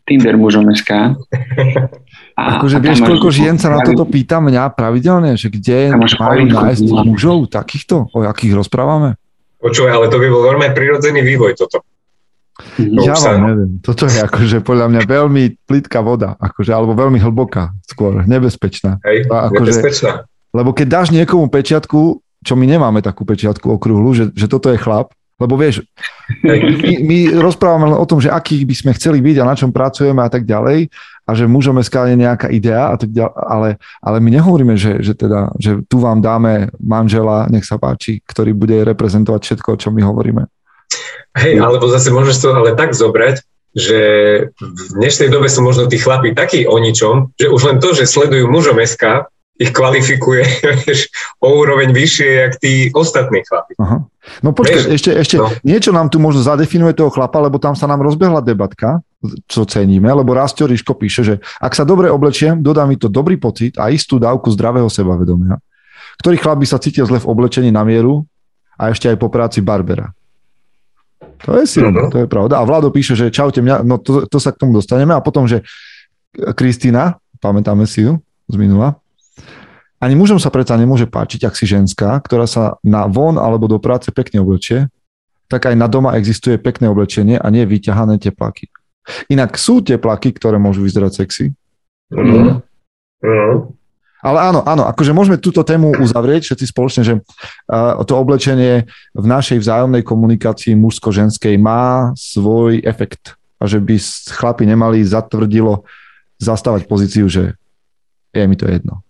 [0.07, 1.19] Tinder mužom SK.
[2.39, 6.85] A, akože vieš, koľko žien sa na toto pýta mňa pravidelne, že kde majú nájsť
[6.85, 9.19] mužov takýchto, o akých rozprávame?
[9.67, 11.83] Počúvaj, ale to by bol veľmi prirodzený vývoj toto.
[12.79, 13.71] Ja vám neviem.
[13.83, 19.03] Toto je akože podľa mňa veľmi plitká voda, akože, alebo veľmi hlboká skôr, nebezpečná.
[19.05, 20.13] Hej, akože, nebezpečná.
[20.55, 24.79] Lebo keď dáš niekomu pečiatku, čo my nemáme takú pečiatku okrúhlu, že, že toto je
[24.79, 25.85] chlap, lebo vieš,
[26.45, 29.71] my, my rozprávame len o tom, že akých by sme chceli byť a na čom
[29.71, 30.89] pracujeme a tak ďalej
[31.27, 33.69] a že mužom SK je nejaká idea a tak ďalej, ale,
[33.99, 38.55] ale my nehovoríme, že, že, teda, že tu vám dáme manžela, nech sa páči, ktorý
[38.55, 40.47] bude reprezentovať všetko, o čom my hovoríme.
[41.37, 43.43] Hej, alebo zase môžeš to ale tak zobrať,
[43.77, 44.01] že
[44.57, 48.09] v dnešnej dobe sú možno tí chlapi takí o ničom, že už len to, že
[48.09, 50.45] sledujú mužom SK, ich kvalifikuje
[50.85, 51.09] vieš,
[51.41, 53.73] o úroveň vyššie, jak tí ostatní chlapi.
[53.81, 54.05] Aha.
[54.43, 55.49] No počkaj, ešte, ešte no.
[55.63, 59.01] niečo nám tu možno zadefinuje toho chlapa, lebo tam sa nám rozbehla debatka,
[59.47, 63.39] čo ceníme, lebo Rastio Ríško píše, že ak sa dobre oblečiem, dodá mi to dobrý
[63.39, 65.57] pocit a istú dávku zdravého sebavedomia.
[66.19, 68.27] Ktorý chlap by sa cítil zle v oblečení na mieru
[68.77, 70.11] a ešte aj po práci Barbera.
[71.45, 72.13] To je silné, uh-huh.
[72.13, 72.61] to je pravda.
[72.61, 75.13] A Vlado píše, že čaute mňa, no to, to sa k tomu dostaneme.
[75.13, 75.65] A potom, že
[76.35, 78.97] Kristýna, pamätáme si ju z minula,
[80.07, 83.83] ani mužom sa predsa nemôže páčiť, ak si ženská, ktorá sa na von alebo do
[83.83, 84.87] práce pekne oblečie,
[85.51, 88.71] tak aj na doma existuje pekné oblečenie a nie vyťahané tepláky.
[89.31, 91.45] Inak sú tepláky, ktoré môžu vyzerať sexy.
[92.15, 92.63] Mm.
[93.23, 93.55] Mm.
[94.27, 97.15] Ale áno, áno, akože môžeme túto tému uzavrieť všetci spoločne, že
[98.03, 103.95] to oblečenie v našej vzájomnej komunikácii mužsko-ženskej má svoj efekt a že by
[104.35, 105.87] chlapi nemali zatvrdilo
[106.43, 107.55] zastávať pozíciu, že
[108.35, 109.06] je mi to jedno.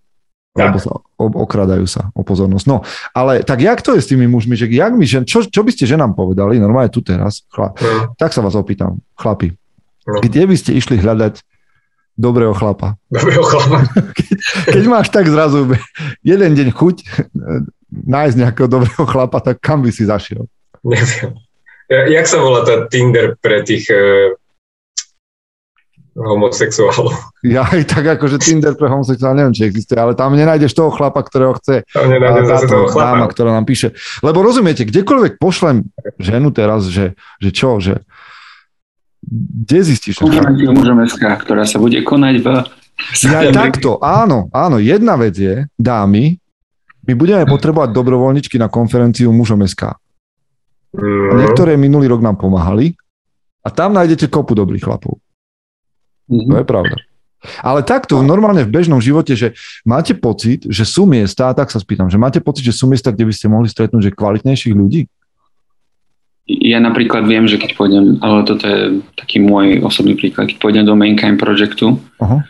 [0.57, 0.91] Lebo sa
[1.21, 2.67] okradajú sa o pozornosť.
[2.69, 2.81] No,
[3.13, 5.71] ale tak jak to je s tými mužmi, že jak my, žen, čo, čo by
[5.73, 8.17] ste ženám povedali, normálne tu teraz, chla, no.
[8.17, 9.53] tak sa vás opýtam, chlapi,
[10.09, 10.21] no.
[10.25, 11.45] kde by ste išli hľadať
[12.17, 12.97] dobrého chlapa?
[13.13, 13.85] Dobrého chlapa.
[14.17, 14.29] Keď,
[14.73, 15.69] keď máš tak zrazu
[16.25, 16.97] jeden deň chuť
[17.93, 20.49] nájsť nejakého dobrého chlapa, tak kam by si zašiel?
[20.83, 21.37] Neviem.
[21.87, 24.35] Jak sa volá tá Tinder pre tých e,
[26.17, 27.13] homosexuálov.
[27.45, 31.21] Ja aj tak akože Tinder pre homosexuálov neviem, či existuje, ale tam nenájdeš toho chlapa,
[31.21, 31.85] ktorého chce.
[31.93, 33.21] Tam nenájdeš zase toho chlapa.
[33.21, 33.93] Dáma, ktorá nám píše.
[34.25, 35.85] Lebo rozumiete, kdekoľvek pošlem
[36.17, 38.03] ženu teraz, že, že čo, že
[39.27, 40.23] kde zistíš?
[41.37, 42.47] ktorá sa bude konať v...
[43.29, 44.81] Ja takto, áno, áno.
[44.81, 46.41] Jedna vec je, dámy,
[47.07, 49.95] my budeme potrebovať dobrovoľničky na konferenciu mužom SK.
[50.97, 51.45] Mm.
[51.45, 52.97] Niektoré minulý rok nám pomáhali
[53.61, 55.21] a tam nájdete kopu dobrých chlapov.
[56.27, 56.51] Mm-hmm.
[56.51, 56.97] To je pravda.
[57.63, 59.55] Ale takto normálne v bežnom živote, že
[59.87, 63.29] máte pocit, že sú miesta, tak sa spýtam, že máte pocit, že sú miesta, kde
[63.29, 65.07] by ste mohli stretnúť že kvalitnejších ľudí?
[66.47, 70.85] Ja napríklad viem, že keď pôjdem, ale toto je taký môj osobný príklad, keď pôjdem
[70.87, 72.41] do Mankind Projectu, uh-huh.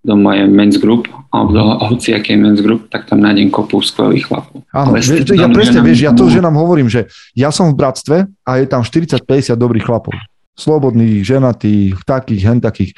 [0.00, 4.64] do mojej men's group, alebo do hociakej men's group, tak tam nájdem kopu skvelých chlapov.
[4.72, 8.64] Áno, ja presne, vieš, ja to ženám hovorím, že ja som v bratstve a je
[8.64, 10.16] tam 40-50 dobrých chlapov.
[10.56, 12.96] Slobodných, ženatých, takých, hen takých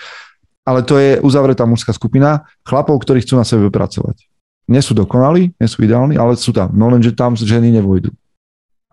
[0.69, 4.29] ale to je uzavretá mužská skupina chlapov, ktorí chcú na sebe pracovať.
[4.69, 6.69] Nie sú dokonalí, nie sú ideálni, ale sú tam.
[6.77, 8.13] No lenže tam ženy nevojdu.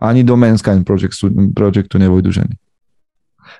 [0.00, 2.56] Ani do Manskind Projectu, projektu nevojdu ženy.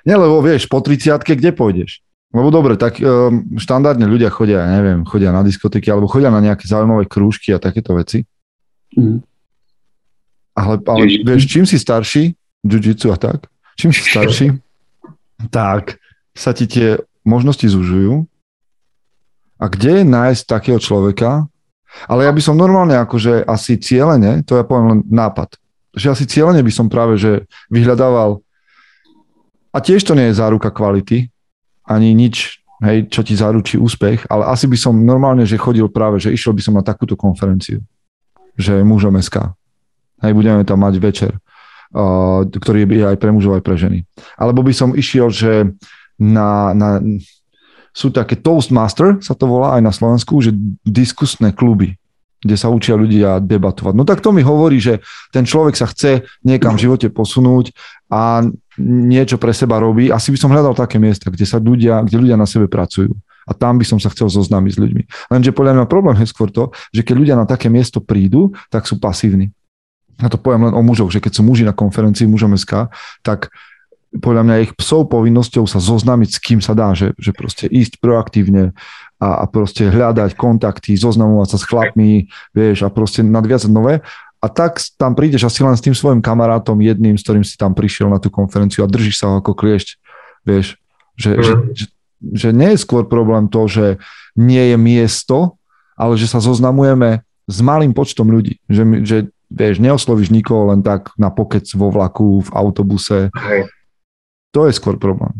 [0.01, 2.01] Nie, lebo vieš, po 30 kde pôjdeš?
[2.33, 6.65] Lebo dobre, tak um, štandardne ľudia chodia, neviem, chodia na diskotéky alebo chodia na nejaké
[6.65, 8.25] zaujímavé krúžky a takéto veci.
[8.97, 9.21] Mm.
[10.57, 12.33] Ale, ale vieš, čím si starší,
[12.65, 13.45] jiu a tak,
[13.77, 14.57] čím si starší,
[15.49, 16.01] tak
[16.33, 18.25] sa ti tie možnosti zužujú.
[19.57, 21.49] A kde je nájsť takého človeka?
[22.05, 25.57] Ale ja by som normálne akože asi cieľene, to ja poviem len nápad,
[25.97, 28.45] že asi cieľene by som práve že vyhľadával
[29.73, 31.29] a tiež to nie je záruka kvality,
[31.85, 36.17] ani nič, hej, čo ti zaručí úspech, ale asi by som normálne, že chodil práve,
[36.17, 37.85] že išiel by som na takúto konferenciu,
[38.57, 39.53] že mužom SK.
[40.25, 41.31] Hej, budeme tam mať večer,
[42.51, 44.03] ktorý je aj pre mužov, aj pre ženy.
[44.35, 45.71] Alebo by som išiel, že
[46.19, 46.99] na, na,
[47.93, 50.53] sú také Toastmaster, sa to volá aj na Slovensku, že
[50.85, 51.97] diskusné kluby,
[52.41, 53.93] kde sa učia ľudia debatovať.
[53.97, 55.01] No tak to mi hovorí, že
[55.33, 57.73] ten človek sa chce niekam v živote posunúť
[58.13, 58.45] a
[58.77, 60.13] niečo pre seba robí.
[60.13, 63.17] Asi by som hľadal také miesta, kde sa ľudia, kde ľudia na sebe pracujú.
[63.47, 65.03] A tam by som sa chcel zoznámiť s ľuďmi.
[65.31, 68.85] Lenže podľa mňa problém je skôr to, že keď ľudia na také miesto prídu, tak
[68.85, 69.55] sú pasívni.
[70.17, 72.89] Ja to poviem len o mužoch, že keď sú muži na konferencii mužom SK,
[73.21, 73.53] tak
[74.17, 77.99] podľa mňa ich psov povinnosťou sa zoznámiť s kým sa dá, že, že proste ísť
[77.99, 78.71] proaktívne
[79.19, 84.01] a, a proste hľadať kontakty, zoznamovať sa s chlapmi, vieš, a proste nadviazať nové.
[84.37, 87.73] A tak tam prídeš asi len s tým svojim kamarátom jedným, s ktorým si tam
[87.73, 89.87] prišiel na tú konferenciu a držíš sa ho ako kliešť,
[90.45, 90.77] vieš,
[91.17, 91.41] že, mm.
[91.43, 91.85] že, že,
[92.21, 93.97] že nie je skôr problém to, že
[94.37, 95.57] nie je miesto,
[95.97, 101.11] ale že sa zoznamujeme s malým počtom ľudí, že, že vieš, neoslovíš nikoho len tak
[101.15, 103.71] na pokec vo vlaku, v autobuse, Hej.
[104.55, 105.37] To je skôr problém.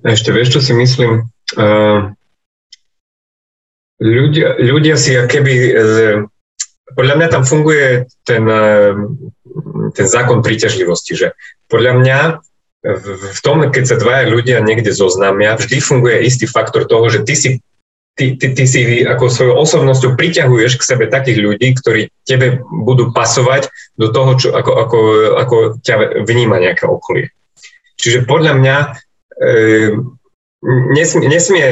[0.00, 1.28] Ešte vieš, čo si myslím?
[1.58, 2.14] Uh,
[4.00, 5.54] ľudia, ľudia si keby...
[5.76, 6.18] Uh,
[6.92, 8.92] podľa mňa tam funguje ten, uh,
[9.96, 11.36] ten zákon príťažlivosti, že
[11.68, 12.18] podľa mňa
[12.82, 17.34] v, tom, keď sa dvaja ľudia niekde zoznámia, vždy funguje istý faktor toho, že ty
[17.38, 17.48] si
[18.14, 23.10] ty, ty, ty si ako svojou osobnosťou priťahuješ k sebe takých ľudí, ktorí tebe budú
[23.12, 24.98] pasovať do toho, čo, ako, ako,
[25.40, 27.32] ako ťa vníma nejaké okolie.
[27.96, 28.88] Čiže podľa mňa e,
[30.92, 31.66] nesmie, nesmie,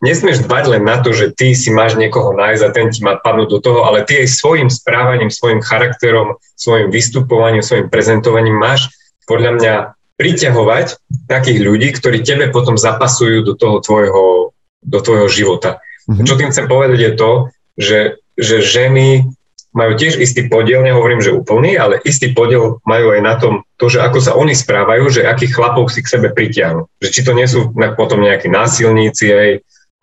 [0.00, 3.20] nesmieš dbať len na to, že ty si máš niekoho nájsť a ten ti má
[3.20, 8.88] padnúť do toho, ale ty aj svojim správaním, svojim charakterom, svojim vystupovaním, svojim prezentovaním máš
[9.28, 9.74] podľa mňa
[10.16, 10.86] priťahovať
[11.26, 14.51] takých ľudí, ktorí tebe potom zapasujú do toho tvojho
[14.82, 15.80] do tvojho života.
[16.10, 16.26] Mm-hmm.
[16.26, 17.30] Čo tým chcem povedať je to,
[17.78, 18.00] že,
[18.36, 19.30] že ženy
[19.72, 23.88] majú tiež istý podiel, nehovorím, že úplný, ale istý podiel majú aj na tom, to,
[23.88, 26.84] že ako sa oni správajú, že akých chlapov si k sebe pritiahnu.
[27.00, 29.50] Že či to nie sú potom nejakí násilníci, aj,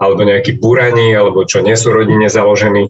[0.01, 2.89] alebo nejakí burani, alebo čo nie sú rodine založení.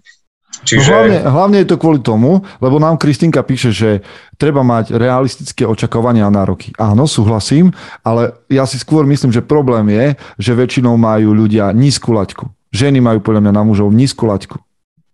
[0.63, 0.91] Čiže...
[0.91, 3.89] No hlavne, hlavne je to kvôli tomu, lebo nám Kristinka píše, že
[4.36, 6.76] treba mať realistické očakávania a nároky.
[6.76, 7.72] Áno, súhlasím,
[8.04, 10.06] ale ja si skôr myslím, že problém je,
[10.39, 12.52] že väčšinou majú ľudia nízku laťku.
[12.76, 14.60] Ženy majú podľa mňa na mužov nízku laťku.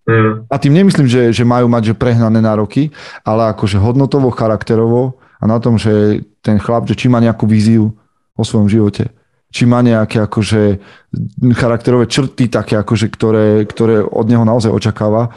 [0.05, 0.45] Mm.
[0.49, 2.93] A tým nemyslím, že, že majú mať že prehnané nároky,
[3.25, 7.89] ale akože hodnotovo, charakterovo a na tom, že ten chlap, že či má nejakú víziu
[8.38, 9.10] o svojom živote
[9.55, 10.83] či má nejaké akože
[11.55, 15.31] charakterové črty také, akože, ktoré, ktoré od neho naozaj očakáva,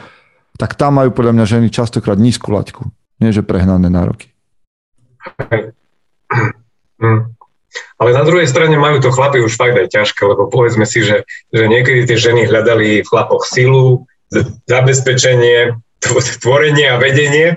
[0.59, 2.83] tak tam majú podľa mňa ženy častokrát nízku laťku.
[3.23, 4.27] Nie, že prehnané nároky.
[7.95, 11.23] Ale na druhej strane majú to chlapi už fakt aj ťažké, lebo povedzme si, že,
[11.55, 14.03] že niekedy tie ženy hľadali v chlapoch silu,
[14.67, 15.79] zabezpečenie,
[16.43, 17.55] tvorenie a vedenie.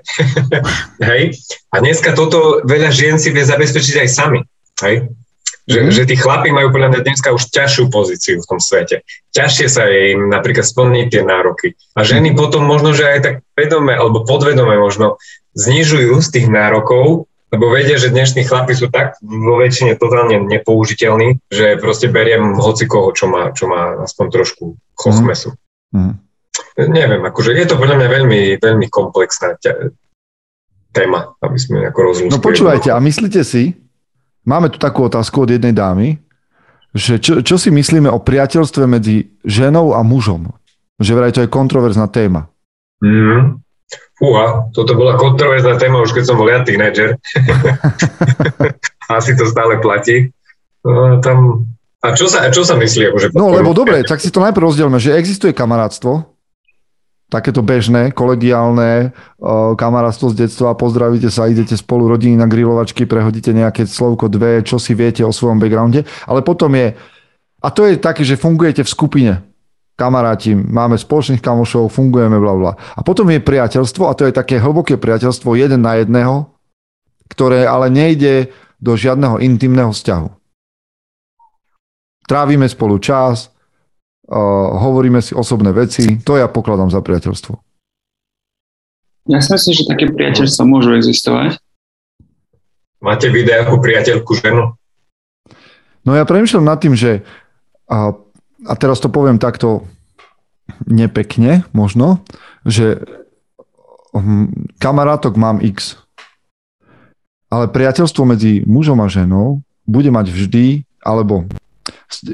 [1.11, 1.42] Hej.
[1.75, 4.40] A dneska toto veľa žien si vie zabezpečiť aj sami.
[4.79, 5.11] Hej.
[5.62, 5.90] Že, mm.
[5.94, 9.07] že tí chlapi majú podľa mňa dneska už ťažšiu pozíciu v tom svete.
[9.31, 11.79] Ťažšie sa im napríklad splniť tie nároky.
[11.94, 15.22] A ženy potom možno, že aj tak vedome alebo podvedome možno
[15.55, 21.38] znižujú z tých nárokov, lebo vedia, že dnešní chlapi sú tak vo väčšine totálne nepoužiteľní,
[21.53, 25.53] že proste beriem hoci koho, čo má, čo má aspoň trošku chochmesu.
[25.92, 26.16] Mm.
[26.81, 29.92] Neviem, akože je to podľa mňa veľmi, veľmi komplexná ťa,
[30.92, 32.37] téma, aby sme ako rozlúskili.
[32.37, 33.77] No počúvajte, a myslíte si,
[34.43, 36.19] Máme tu takú otázku od jednej dámy,
[36.93, 40.51] že čo, čo si myslíme o priateľstve medzi ženou a mužom?
[40.99, 42.51] Že vraj to je kontroverzná téma.
[43.01, 43.63] Mm.
[44.19, 47.19] Fúha, toto bola kontroverzná téma už keď som bol ja tínedžer.
[49.17, 50.31] Asi to stále platí.
[50.83, 51.67] No, tam...
[52.03, 53.15] A čo sa, čo sa myslí?
[53.15, 56.32] Akože no lebo dobre, tak si to najprv rozdielme, že existuje kamarátstvo,
[57.33, 63.57] takéto bežné, kolegiálne uh, kamarátstvo z detstva, pozdravíte sa, idete spolu rodiny na grilovačky, prehodíte
[63.57, 66.92] nejaké slovko dve, čo si viete o svojom backgrounde, ale potom je,
[67.64, 69.33] a to je také, že fungujete v skupine,
[69.97, 72.73] kamaráti, máme spoločných kamošov, fungujeme, bla bla.
[72.77, 76.53] A potom je priateľstvo a to je také hlboké priateľstvo jeden na jedného,
[77.33, 80.29] ktoré ale nejde do žiadneho intimného vzťahu.
[82.27, 83.52] Trávime spolu čas,
[84.79, 87.59] hovoríme si osobné veci, to ja pokladám za priateľstvo.
[89.31, 91.59] Ja si myslím, že také priateľstva môžu existovať.
[93.03, 94.75] Máte videa ako priateľku ženu?
[96.03, 97.23] No ja premyšľam nad tým, že
[97.91, 98.15] uh,
[98.67, 99.87] a teraz to poviem takto
[100.87, 102.23] nepekne možno,
[102.63, 103.03] že
[104.15, 105.99] hm, kamarátok mám X,
[107.51, 111.51] ale priateľstvo medzi mužom a ženou bude mať vždy, alebo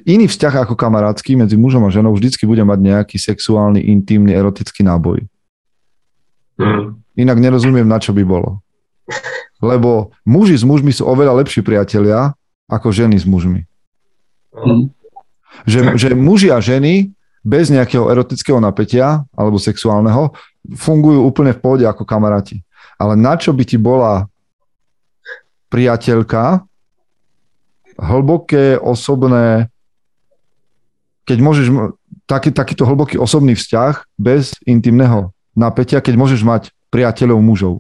[0.05, 4.83] iný vzťah ako kamarátsky medzi mužom a ženou vždycky bude mať nejaký sexuálny, intimný, erotický
[4.83, 5.25] náboj.
[6.59, 6.99] Mm.
[7.19, 8.63] Inak nerozumiem, na čo by bolo.
[9.59, 12.35] Lebo muži s mužmi sú oveľa lepší priatelia
[12.69, 13.65] ako ženy s mužmi.
[14.55, 14.91] Mm.
[15.67, 17.11] Že, že muži a ženy
[17.43, 20.37] bez nejakého erotického napätia alebo sexuálneho
[20.77, 22.61] fungujú úplne v pohode ako kamaráti.
[22.99, 24.29] Ale na čo by ti bola
[25.73, 26.68] priateľka
[27.99, 29.69] hlboké, osobné,
[31.27, 31.67] keď môžeš,
[32.25, 37.75] taký, takýto hlboký osobný vzťah bez intimného napätia, keď môžeš mať priateľov mužov,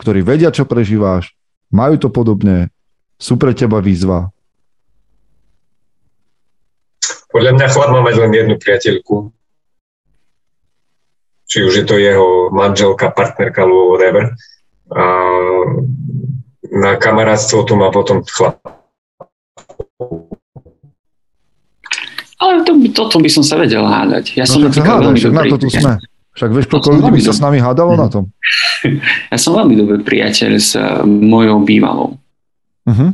[0.00, 1.36] ktorí vedia, čo prežíváš,
[1.68, 2.72] majú to podobne,
[3.20, 4.32] sú pre teba výzva,
[7.30, 9.30] podľa mňa chlap má mať len jednu priateľku.
[11.50, 14.34] Či už je to jeho manželka, partnerka alebo whatever.
[14.90, 15.04] A
[16.70, 18.58] na kamarátstvo to má potom chlap.
[22.40, 24.32] Ale to, toto by som sa vedel hádať.
[24.34, 26.00] Ja no, som sa hádaj, však na to tu sme.
[26.30, 28.24] Však vieš, koľko ľudí by sa s nami hádalo na tom?
[29.30, 32.16] Ja som veľmi dobrý priateľ s uh, mojou bývalou.
[32.88, 33.12] Uh-huh.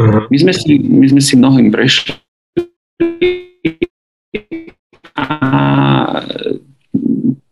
[0.00, 0.24] Uh-huh.
[0.32, 2.16] My, sme si, my sme si mnohým prešli
[5.14, 5.26] a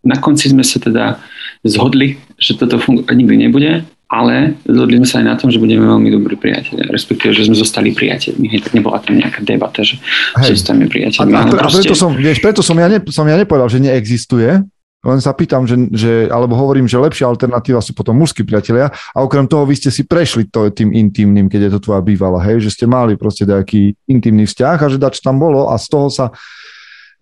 [0.02, 1.22] na konci sme sa teda
[1.62, 5.88] zhodli, že toto fungovať nikdy nebude, ale zhodli sme sa aj na tom, že budeme
[5.88, 8.44] veľmi dobrí priatelia, respektíve, že sme zostali priateľmi.
[8.44, 9.96] Hej, tak nebola tam nejaká debata, že,
[10.44, 11.32] že zostaneme priateľmi.
[11.32, 14.60] A, a, a preto, som, vieš, preto som ja, ne, som ja nepovedal, že neexistuje,
[15.02, 19.18] len sa pýtam, že, že, alebo hovorím, že lepšia alternatíva sú potom mužskí priatelia a
[19.24, 22.62] okrem toho vy ste si prešli to, tým intimným, keď je to tvoja bývala, hej,
[22.62, 26.06] že ste mali proste nejaký intimný vzťah a že dač tam bolo a z toho
[26.12, 26.30] sa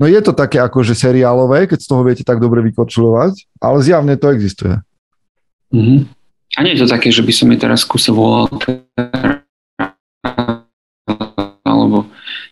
[0.00, 4.16] No je to také akože seriálové, keď z toho viete tak dobre vykočľovať, ale zjavne
[4.16, 4.80] to existuje.
[5.76, 6.19] Mm-hmm.
[6.60, 8.44] A nie je to také, že by som mi teraz kuse volal
[11.64, 12.04] alebo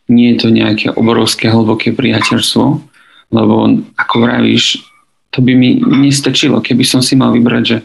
[0.08, 2.80] nie je to nejaké obrovské hlboké priateľstvo,
[3.28, 3.54] lebo
[4.00, 4.80] ako vravíš,
[5.28, 7.78] to by mi nestačilo, keby som si mal vybrať, že,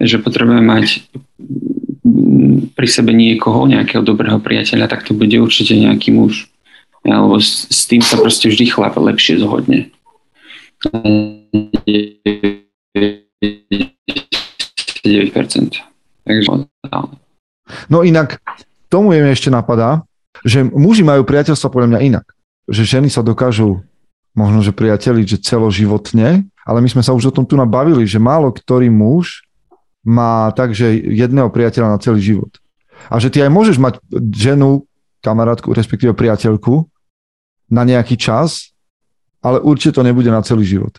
[0.00, 1.04] že potrebujem mať
[2.72, 6.48] pri sebe niekoho, nejakého dobrého priateľa, tak to bude určite nejaký muž.
[7.04, 9.92] Alebo s, s tým sa proste vždy chlap lepšie zhodne.
[15.02, 15.80] 9%.
[16.24, 16.50] Takže
[17.88, 18.42] No inak,
[18.90, 20.02] tomu je mi ešte napadá,
[20.42, 22.26] že muži majú priateľstva podľa mňa inak.
[22.70, 23.82] Že ženy sa dokážu
[24.34, 28.22] možno, že priateľiť, že celoživotne, ale my sme sa už o tom tu nabavili, že
[28.22, 29.42] málo ktorý muž
[30.00, 32.52] má takže jedného priateľa na celý život.
[33.08, 34.00] A že ty aj môžeš mať
[34.32, 34.84] ženu,
[35.20, 36.88] kamarátku, respektíve priateľku
[37.68, 38.72] na nejaký čas,
[39.44, 40.96] ale určite to nebude na celý život.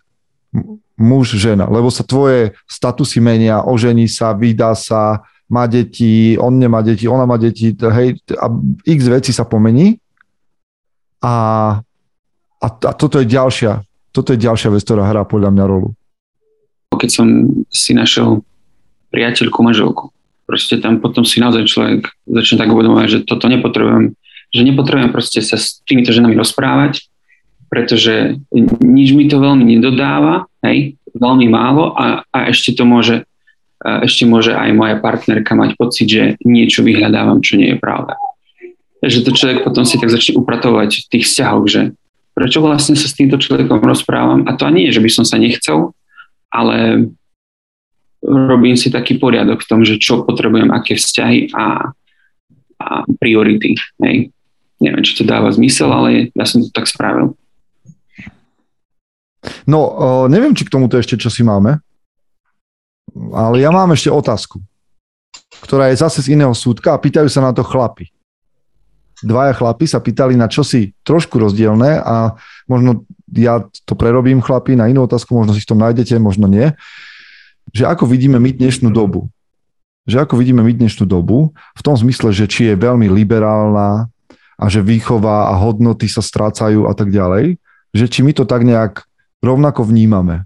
[1.02, 6.80] Muž, žena, lebo sa tvoje statusy menia, ožení sa, vydá sa, má deti, on nemá
[6.80, 8.46] deti, ona má deti, hej, a
[8.88, 10.00] x veci sa pomení.
[11.22, 11.34] A
[12.62, 13.82] a, a toto je ďalšia,
[14.14, 15.98] toto je ďalšia vec, ktorá hrá podľa mňa rolu.
[16.94, 17.28] Keď som
[17.74, 18.46] si našiel
[19.10, 20.14] priateľku, manželku,
[20.46, 22.00] proste tam potom si naozaj človek
[22.30, 24.14] začne tak uvedomovať, že toto nepotrebujem,
[24.54, 27.10] že nepotrebujem proste sa s týmito ženami rozprávať,
[27.66, 28.38] pretože
[28.86, 33.26] nič mi to veľmi nedodáva, hej, veľmi málo a, a ešte to môže
[33.82, 38.14] ešte môže aj moja partnerka mať pocit, že niečo vyhľadávam, čo nie je pravda.
[39.02, 41.82] Takže to človek potom si tak začne upratovať v tých vzťahoch, že
[42.38, 44.46] prečo vlastne sa s týmto človekom rozprávam.
[44.46, 45.98] A to ani nie, že by som sa nechcel,
[46.54, 47.10] ale
[48.22, 51.90] robím si taký poriadok v tom, že čo potrebujem, aké vzťahy a,
[52.78, 52.86] a
[53.18, 53.74] priority.
[54.06, 54.30] Hej.
[54.78, 57.34] neviem, či to dáva zmysel, ale ja som to tak spravil.
[59.66, 59.80] No,
[60.30, 61.82] neviem, či k tomuto ešte čo si máme,
[63.34, 64.62] ale ja mám ešte otázku,
[65.66, 68.14] ktorá je zase z iného súdka a pýtajú sa na to chlapi.
[69.22, 72.34] Dvaja chlapi sa pýtali na čosi trošku rozdielne a
[72.66, 76.74] možno ja to prerobím chlapi na inú otázku, možno si v tom nájdete, možno nie,
[77.70, 79.30] že ako vidíme my dnešnú dobu.
[80.10, 84.10] Že ako vidíme my dnešnú dobu, v tom zmysle, že či je veľmi liberálna
[84.58, 87.62] a že výchova a hodnoty sa strácajú a tak ďalej,
[87.94, 89.06] že či my to tak nejak
[89.42, 90.46] rovnako vnímame.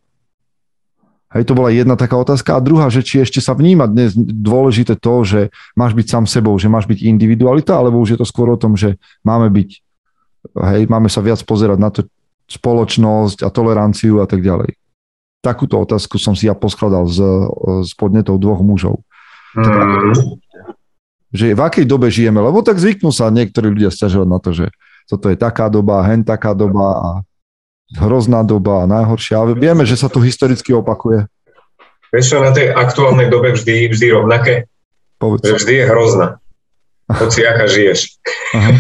[1.36, 2.56] Hej, to bola jedna taká otázka.
[2.56, 5.42] A druhá, že či ešte sa vníma dnes dôležité to, že
[5.76, 8.80] máš byť sám sebou, že máš byť individualita, alebo už je to skôr o tom,
[8.80, 8.96] že
[9.28, 9.70] máme byť,
[10.56, 12.08] hej, máme sa viac pozerať na to
[12.48, 14.80] spoločnosť a toleranciu a tak ďalej.
[15.44, 17.20] Takúto otázku som si ja poskladal z,
[17.84, 19.04] z podnetov dvoch mužov.
[19.60, 20.40] Mm.
[21.36, 24.66] Že v akej dobe žijeme, lebo tak zvyknú sa niektorí ľudia stiažovať na to, že
[25.06, 27.10] toto je taká doba, hen taká doba a
[27.94, 29.38] hrozná doba, najhoršia.
[29.38, 31.30] Ale vieme, že sa to historicky opakuje.
[32.10, 34.66] Vieš čo, na tej aktuálnej dobe vždy, vždy rovnaké?
[35.20, 35.46] Povedz.
[35.46, 36.28] Že vždy je hrozná.
[37.06, 38.18] Hoci aká žiješ.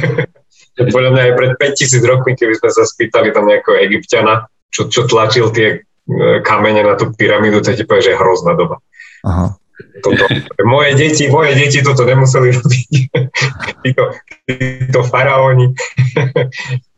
[0.95, 5.07] Podľa mňa aj pred 5000 rokmi, keby sme sa spýtali tam nejakého egyptiana, čo, čo
[5.07, 8.83] tlačil tie e, kamene na tú pyramídu, tak ti povie, že je hrozná doba.
[9.23, 9.55] Aha.
[10.03, 10.23] Toto.
[10.67, 12.89] Moje deti, moje deti toto nemuseli robiť.
[13.83, 14.03] títo,
[14.47, 15.71] títo faraóni.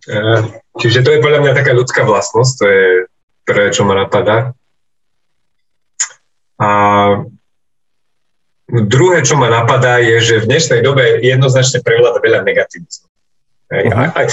[0.08, 0.18] E,
[0.80, 2.86] čiže to je podľa mňa taká ľudská vlastnosť, to je
[3.44, 4.56] prvé, čo ma napadá.
[6.58, 6.70] A
[8.68, 13.08] druhé, čo ma napadá, je, že v dnešnej dobe jednoznačne prevláda veľa negativizmu.
[13.68, 14.08] Uh-huh.
[14.16, 14.28] Aj,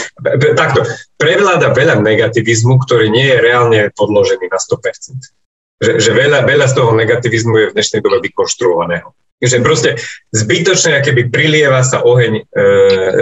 [0.54, 0.86] takto,
[1.18, 5.82] prevláda veľa negativizmu, ktorý nie je reálne podložený na 100%.
[5.82, 9.10] Že, že veľa, veľa z toho negativizmu je v dnešnej dobe vykonštruovaného.
[9.42, 9.90] Že proste
[10.30, 12.62] zbytočne, keby prilieva sa oheň, e,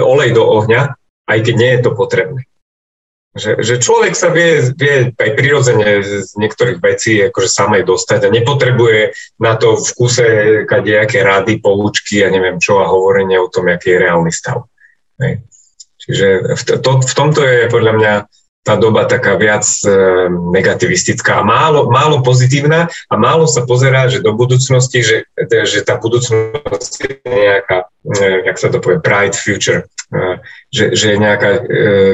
[0.05, 0.92] olej do ohňa,
[1.32, 2.42] aj keď nie je to potrebné.
[3.32, 8.34] Že, že človek sa vie, vie aj prirodzene z niektorých vecí akože samej dostať a
[8.34, 10.26] nepotrebuje na to v kuse
[10.68, 14.68] nejaké rady, poučky a neviem čo a hovorenie o tom, aký je reálny stav.
[15.16, 15.48] Hej.
[15.96, 16.26] Čiže
[16.60, 18.12] v, to, v tomto je podľa mňa
[18.62, 19.90] tá doba taká viac e,
[20.30, 25.16] negativistická a málo, málo pozitívna a málo sa pozerá, že do budúcnosti, že,
[25.50, 30.38] že tá budúcnosť je nejaká, e, jak sa to povie, bright future, e,
[30.70, 31.60] že, že je nejaká e,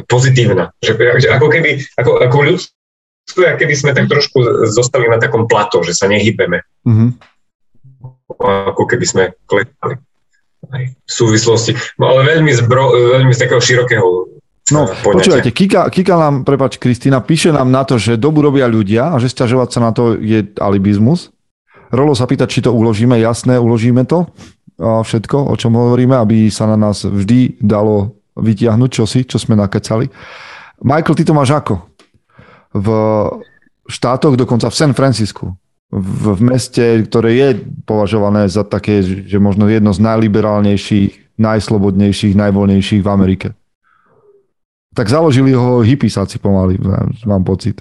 [0.08, 0.72] pozitívna.
[0.80, 5.92] Že, ako keby, ako, ako ľudstvo, keby sme tak trošku zostali na takom plato, že
[5.92, 6.64] sa nehybeme.
[6.88, 7.08] Mm-hmm.
[8.72, 10.00] Ako keby sme klepali
[10.72, 11.76] aj v súvislosti.
[12.00, 14.37] No ale veľmi z, bro, veľmi z takého širokého
[14.68, 19.12] No, počúvajte, Kika, Kika nám, prepač, Kristýna, píše nám na to, že dobu robia ľudia
[19.12, 21.32] a že stiažovať sa na to je alibizmus.
[21.88, 23.16] Rolo sa pýta, či to uložíme.
[23.16, 24.28] Jasné, uložíme to.
[24.76, 29.56] A všetko, o čom hovoríme, aby sa na nás vždy dalo vytiahnuť čosi, čo sme
[29.56, 30.06] nakecali.
[30.84, 31.74] Michael, ty to máš ako?
[32.76, 32.88] V
[33.88, 35.56] štátoch, dokonca v San Francisku,
[35.88, 37.48] v, v meste, ktoré je
[37.88, 43.48] považované za také, že možno jedno z najliberálnejších, najslobodnejších, najvoľnejších v Amerike
[44.98, 46.74] tak založili ho hypisáci pomaly,
[47.22, 47.78] mám pocit.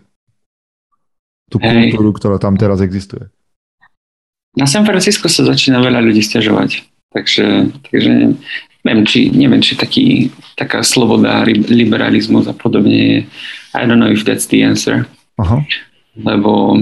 [1.50, 1.90] Tú Hej.
[1.90, 3.26] kultúru, ktorá tam teraz existuje.
[4.54, 6.86] Na San Francisco sa začína veľa ľudí stiažovať.
[7.10, 8.38] Takže, takže
[8.86, 13.20] neviem, či, neviem, či taký, taká sloboda, liberalizmus a podobne je.
[13.74, 15.10] I don't know if that's the answer.
[15.42, 15.66] Aha.
[16.20, 16.78] Lebo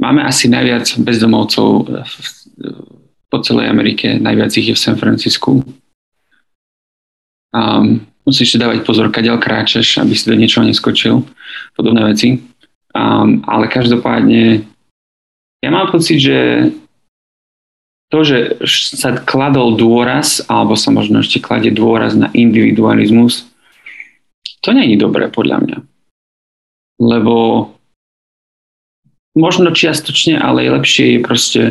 [0.00, 1.86] máme asi najviac bezdomovcov
[3.28, 5.62] po celej Amerike, najviac ich je v San Francisku.
[7.48, 11.24] Um, musíš si dávať pozor, kadeľ kráčeš, aby si do niečoho neskočil,
[11.72, 12.44] podobné veci.
[12.92, 14.68] Um, ale každopádne,
[15.64, 16.68] ja mám pocit, že
[18.12, 23.48] to, že sa kladol dôraz, alebo sa možno ešte kladie dôraz na individualizmus,
[24.60, 25.78] to není dobré podľa mňa.
[26.98, 27.34] Lebo
[29.36, 31.62] možno čiastočne, ale je lepšie je proste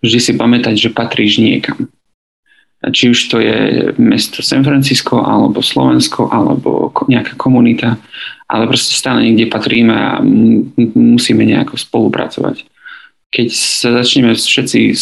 [0.00, 1.90] vždy si pamätať, že patríš niekam
[2.88, 8.00] či už to je mesto San Francisco, alebo Slovensko, alebo nejaká komunita,
[8.48, 10.24] ale proste stále niekde patríme a
[10.96, 12.64] musíme nejako spolupracovať.
[13.28, 14.96] Keď sa začneme všetci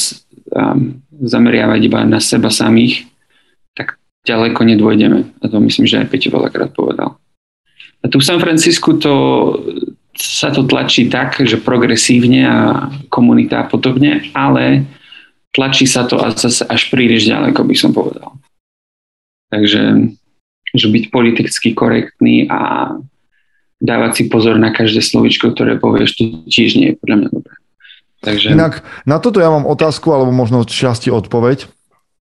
[1.23, 3.07] zameriavať iba na seba samých,
[3.79, 5.21] tak ďaleko nedôjdeme.
[5.39, 7.15] A to myslím, že aj Peťo veľakrát povedal.
[8.03, 9.15] A tu v San Francisku to,
[10.19, 12.59] sa to tlačí tak, že progresívne a
[13.07, 14.83] komunita a podobne, ale
[15.59, 18.39] tlačí sa to a zase až príliš ďaleko, by som povedal.
[19.51, 20.15] Takže
[20.69, 22.93] že byť politicky korektný a
[23.81, 27.55] dávať si pozor na každé slovičko, ktoré povieš, to tiež nie je podľa mňa dobré.
[28.21, 28.47] Takže...
[28.53, 31.67] Inak na toto ja mám otázku, alebo možno časti odpoveď.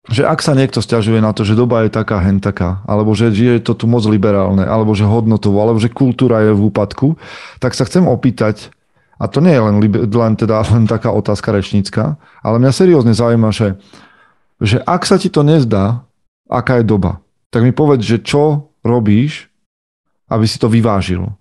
[0.07, 3.27] že ak sa niekto stiažuje na to, že doba je taká, hen taká, alebo že
[3.35, 7.19] je to tu moc liberálne, alebo že hodnotovo, alebo že kultúra je v úpadku,
[7.59, 8.71] tak sa chcem opýtať,
[9.17, 9.75] a to nie je len,
[10.07, 13.77] len, teda, len taká otázka rečnícka, ale mňa seriózne zaujíma, že,
[14.61, 16.05] že ak sa ti to nezdá,
[16.47, 19.49] aká je doba, tak mi povedz, že čo robíš,
[20.29, 21.31] aby si to vyvážil.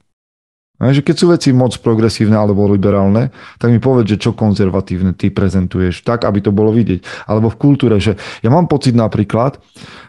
[0.77, 5.33] Že keď sú veci moc progresívne alebo liberálne, tak mi povedz, že čo konzervatívne ty
[5.33, 7.01] prezentuješ, tak, aby to bolo vidieť.
[7.25, 9.57] Alebo v kultúre, že ja mám pocit napríklad,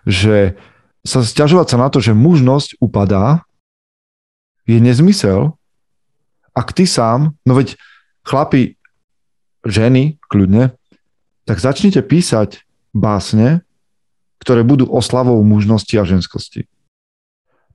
[0.03, 0.59] že
[1.07, 3.47] sa stiažovať sa na to, že mužnosť upadá,
[4.67, 5.56] je nezmysel,
[6.57, 7.77] ak ty sám, no veď
[8.25, 8.73] chlapi,
[9.61, 10.73] ženy, kľudne,
[11.45, 12.65] tak začnite písať
[12.97, 13.61] básne,
[14.41, 16.65] ktoré budú oslavou mužnosti a ženskosti.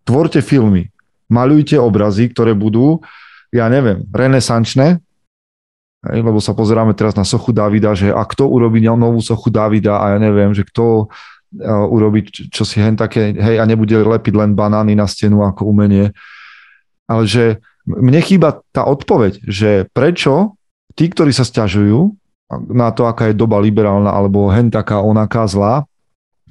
[0.03, 0.91] Tvorte filmy,
[1.30, 3.07] maľujte obrazy, ktoré budú,
[3.55, 4.99] ja neviem, renesančné,
[6.03, 10.16] lebo sa pozeráme teraz na sochu Davida, že a kto urobí novú sochu Davida a
[10.16, 14.59] ja neviem, že kto uh, urobí čo si hen také, hej, a nebude lepiť len
[14.59, 16.11] banány na stenu ako umenie.
[17.07, 20.59] Ale že mne chýba tá odpoveď, že prečo
[20.95, 22.14] tí, ktorí sa stiažujú
[22.72, 25.89] na to, aká je doba liberálna alebo hen taká onaká zlá,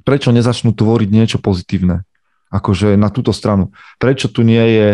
[0.02, 2.02] prečo nezačnú tvoriť niečo pozitívne?
[2.52, 3.72] akože na túto stranu.
[3.96, 4.88] Prečo tu nie je,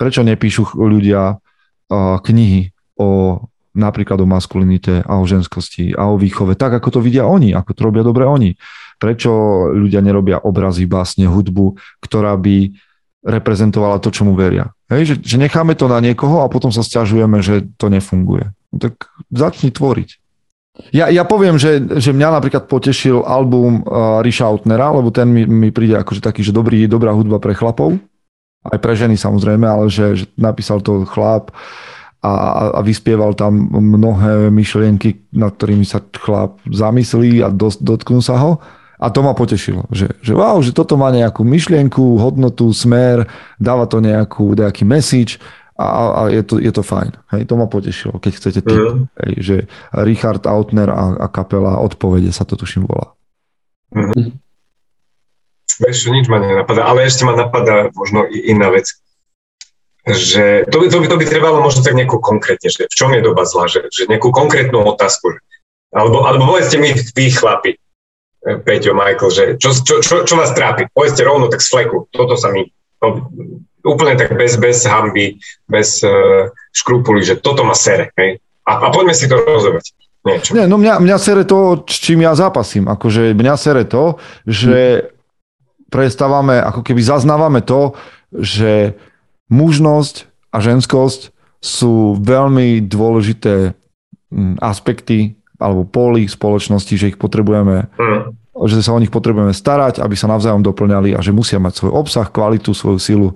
[0.00, 3.38] prečo nepíšu ľudia uh, knihy o
[3.72, 7.72] napríklad o maskulinite a o ženskosti a o výchove, tak ako to vidia oni, ako
[7.72, 8.52] to robia dobre oni.
[9.00, 9.32] Prečo
[9.72, 12.68] ľudia nerobia obrazy, básne, hudbu, ktorá by
[13.22, 14.74] reprezentovala to, čo mu veria.
[14.90, 18.50] Hej, že, že necháme to na niekoho a potom sa stiažujeme, že to nefunguje.
[18.74, 20.18] No tak začni tvoriť.
[20.90, 25.44] Ja, ja poviem, že, že mňa napríklad potešil album uh, Risha Outnera, lebo ten mi,
[25.44, 28.00] mi príde akože taký, že dobrý, dobrá hudba pre chlapov,
[28.64, 31.52] aj pre ženy samozrejme, ale že, že napísal to chlap
[32.24, 32.32] a,
[32.78, 38.62] a vyspieval tam mnohé myšlienky, nad ktorými sa chlap zamyslí a dos, dotknú sa ho.
[38.98, 43.26] A to ma potešilo, že, že wow, že toto má nejakú myšlienku, hodnotu, smer,
[43.58, 45.42] dáva to nejakú, nejaký message
[45.74, 47.10] a, a je, to, je to fajn.
[47.34, 49.02] Hej, to ma potešilo, keď chcete tip, mm.
[49.26, 49.56] hej, že
[50.06, 53.10] Richard Autner a, a kapela Odpovede sa to tuším volá.
[53.90, 54.38] Mm.
[55.82, 58.86] Vieš, nič ma nenapadá, ale ešte ma napadá možno i iná vec
[60.02, 63.14] že to by, to by, to by trebalo možno tak nejako konkrétne, že v čom
[63.14, 65.38] je doba zla, že, že nejakú konkrétnu otázku.
[65.94, 67.78] Alebo, alebo povedzte mi vy chlapi,
[68.42, 70.90] Peťo, Michael, že čo, čo, čo, čo vás trápi?
[70.90, 72.66] Povedzte rovno tak z fleku, toto sa mi
[72.98, 73.30] to,
[73.86, 75.38] úplne tak bez, bez hamby,
[75.70, 78.10] bez uh, škrupulí, že toto ma sere.
[78.18, 78.42] Hej?
[78.66, 79.94] A, a poďme si to rozobrať.
[80.22, 80.54] Niečo.
[80.54, 82.86] Nie, no mňa, mňa sere to, čím ja zápasím.
[82.86, 85.10] Akože mňa sere to, že
[85.90, 87.98] prestávame, ako keby zaznávame to,
[88.30, 88.94] že
[89.50, 93.74] mužnosť a ženskosť sú veľmi dôležité
[94.62, 100.12] aspekty alebo póly spoločnosti, že ich potrebujeme mm že sa o nich potrebujeme starať, aby
[100.12, 103.28] sa navzájom doplňali a že musia mať svoj obsah, kvalitu, svoju silu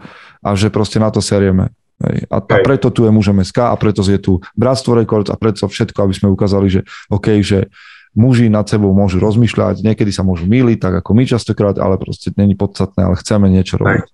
[0.45, 1.73] a že proste na to serieme.
[2.05, 2.29] Hej.
[2.29, 5.65] A, a preto tu je Mužem SK a preto je tu Bratstvo Records a preto
[5.65, 7.73] všetko, aby sme ukázali, že OK, že
[8.13, 12.33] muži nad sebou môžu rozmýšľať, niekedy sa môžu míliť, tak ako my častokrát, ale proste
[12.37, 14.05] není podstatné, ale chceme niečo robiť.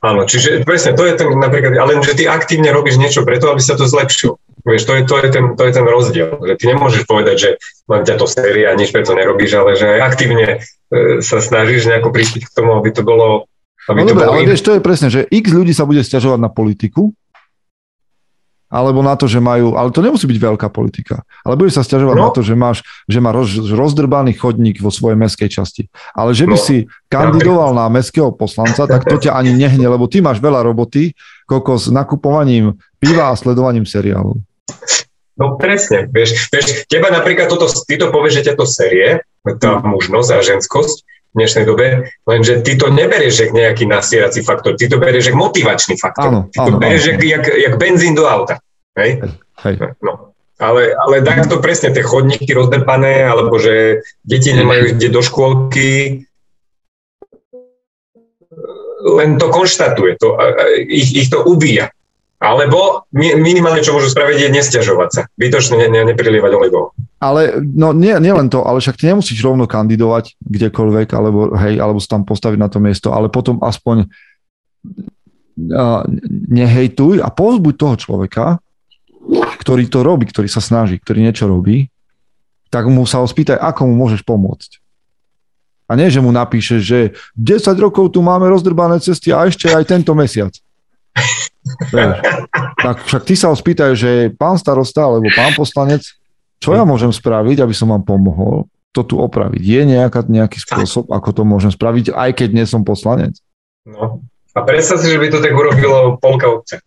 [0.00, 3.60] Áno, čiže presne, to je ten napríklad, ale že ty aktívne robíš niečo preto, aby
[3.60, 4.40] sa to zlepšilo.
[4.66, 6.42] Vieš, to je, to, je ten, to je ten rozdiel.
[6.42, 7.50] Že ty nemôžeš povedať, že
[7.86, 10.58] mám ťa to séria nič preto nerobíš, ale že aktívne
[10.90, 13.46] e, sa snažíš nejako prispieť k tomu, aby to bolo...
[13.86, 16.02] Aby no to dobre, bolo ale vieš, to je presne, že x ľudí sa bude
[16.02, 17.14] stiažovať na politiku,
[18.66, 22.16] alebo na to, že majú, ale to nemusí byť veľká politika, ale budeš sa stiažovať
[22.18, 22.22] no.
[22.26, 25.86] na to, že máš, že má roz, rozdrbaný chodník vo svojej meskej časti.
[26.10, 26.64] Ale že by no.
[26.66, 31.14] si kandidoval na meského poslanca, tak to ťa ani nehne, lebo ty máš veľa roboty,
[31.46, 34.42] koľko s nakupovaním piva a sledovaním seriálu.
[35.36, 39.20] No presne, vieš, vieš, teba napríklad toto, ty to povieš, že ťa to série,
[39.60, 41.86] tá mužnosť a ženskosť v dnešnej dobe,
[42.24, 46.32] lenže ty to neberieš jak nejaký nasierací faktor, ty to berieš jak motivačný faktor.
[46.32, 47.10] Áno, ty to áno, berieš áno.
[47.12, 48.64] Jak, jak, jak benzín do auta.
[48.96, 49.20] Hej?
[49.60, 49.74] Hej.
[50.00, 50.32] No.
[50.56, 56.24] Ale, ale to presne tie chodníky rozdrpané, alebo že deti nemajú ide do škôlky,
[59.04, 60.32] len to konštatuje, to,
[60.88, 61.92] ich, ich to ubíja.
[62.36, 65.22] Alebo minimálne, čo môžu spraviť, je nestiažovať sa.
[65.40, 66.92] Bytočne ne, ne, neprilievať olejov.
[67.16, 71.80] Ale no nie, nie len to, ale však ty nemusíš rovno kandidovať kdekoľvek, alebo hej,
[71.80, 76.04] alebo sa tam postaviť na to miesto, ale potom aspoň uh,
[76.52, 78.60] nehejtuj a pozbuď toho človeka,
[79.64, 81.88] ktorý to robí, ktorý sa snaží, ktorý niečo robí,
[82.68, 84.84] tak mu sa ospýtaj, ako mu môžeš pomôcť.
[85.86, 87.00] A nie, že mu napíšeš, že
[87.38, 90.50] 10 rokov tu máme rozdrbané cesty a ešte aj tento mesiac.
[92.78, 96.06] Tak však ty sa ho spýtaj, že pán starosta alebo pán poslanec,
[96.62, 98.68] čo ja môžem spraviť, aby som vám pomohol?
[98.96, 99.60] to tu opraviť.
[99.60, 103.36] Je nejaká, nejaký spôsob, ako to môžem spraviť, aj keď nie som poslanec?
[103.84, 104.24] No.
[104.56, 106.80] A predstav si, že by to tak urobilo polka obce.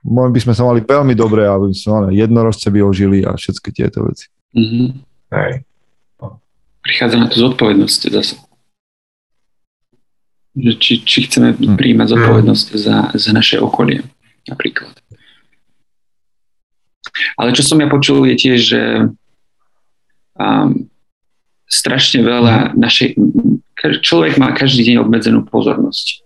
[0.00, 3.68] Možno by sme sa mali veľmi dobre, aby sme mali jednorožce by ožili a všetky
[3.68, 4.32] tieto veci.
[4.56, 4.88] Mm-hmm.
[5.36, 5.52] Hej.
[6.80, 8.40] Prichádza na to zodpovednosť zase.
[10.58, 11.78] Že či, či chceme mm.
[11.78, 12.78] príjmať zodpovednosť mm.
[12.82, 14.02] za, za naše okolie
[14.48, 14.96] napríklad.
[17.36, 18.82] Ale čo som ja počul je tiež, že
[20.38, 20.88] um,
[21.68, 23.14] strašne veľa našej...
[23.78, 26.24] Človek má každý deň obmedzenú pozornosť.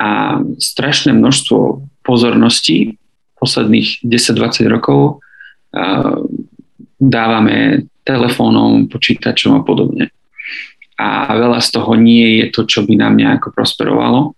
[0.00, 2.96] A strašné množstvo pozorností
[3.36, 5.20] posledných 10-20 rokov
[5.76, 6.20] uh,
[6.96, 10.14] dávame telefónom, počítačom a podobne.
[10.96, 14.36] A veľa z toho nie je to, čo by nám nejako prosperovalo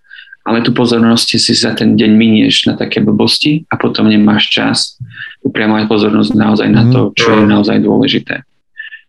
[0.49, 4.97] ale tu pozornosti si za ten deň minieš na také blbosti a potom nemáš čas
[5.45, 8.49] upriamať pozornosť naozaj na to, čo je naozaj dôležité.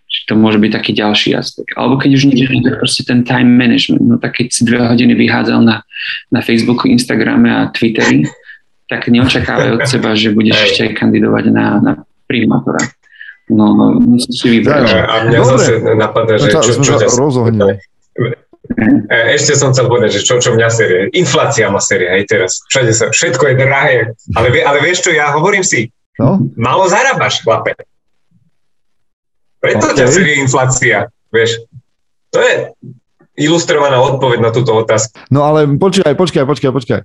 [0.10, 1.72] Čiže to môže byť taký ďalší aspekt.
[1.80, 4.04] Alebo keď už nič, tak proste ten time management.
[4.04, 5.88] No tak keď si dve hodiny vyhádzal na,
[6.28, 8.28] na Facebooku, Instagrame a Twitteri,
[8.92, 11.92] tak neočakávaj od seba, že budeš ešte aj kandidovať na, na
[12.28, 12.84] primátora.
[13.50, 15.10] No, no, musíš si vybrať.
[15.10, 15.50] A mňa Dobre.
[15.58, 17.10] zase napadá, že čo, čo, čo, čo,
[19.10, 21.10] E, ešte som chcel povedať, že čo, čo mňa série.
[21.18, 22.62] Inflácia má série, aj teraz.
[22.70, 23.98] Všade sa, všetko je drahé.
[24.38, 25.90] Ale, ale vieš čo, ja hovorím si,
[26.22, 26.38] no?
[26.54, 27.74] malo zarábaš, chlape.
[29.60, 29.98] Preto okay.
[29.98, 31.66] ťa série inflácia, vieš.
[32.30, 32.54] To je
[33.42, 35.18] ilustrovaná odpoveď na túto otázku.
[35.34, 37.02] No ale počkaj, počkaj, počkaj, počkaj.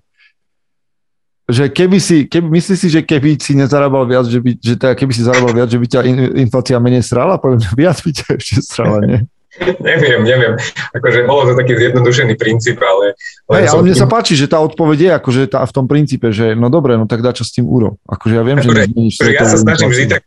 [1.44, 4.96] Že keby si, keby, myslíš si, že keby si nezarábal viac, že by, že teda
[4.96, 6.00] keby si zarábal viac, že by ťa
[6.40, 7.36] inflácia menej srala?
[7.36, 9.20] Poviem, viac by ťa ešte srala, nie?
[9.86, 10.54] neviem, neviem.
[10.90, 13.14] Akože bolo to taký zjednodušený princíp, ale...
[13.54, 14.02] Hej, ale mne tým...
[14.02, 17.06] sa páči, že tá odpoveď je akože tá, v tom princípe, že no dobre, no
[17.06, 18.00] tak dá čo s tým úro.
[18.10, 19.14] Akože ja viem, akože, že nezmeníš...
[19.20, 20.22] Akože ja sa snažím vždy tak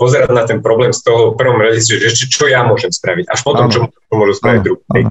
[0.00, 3.28] pozerať na ten problém z toho prvom rade, že ešte čo ja môžem spraviť.
[3.28, 5.02] Až potom, čo, čo môžu spraviť druhý.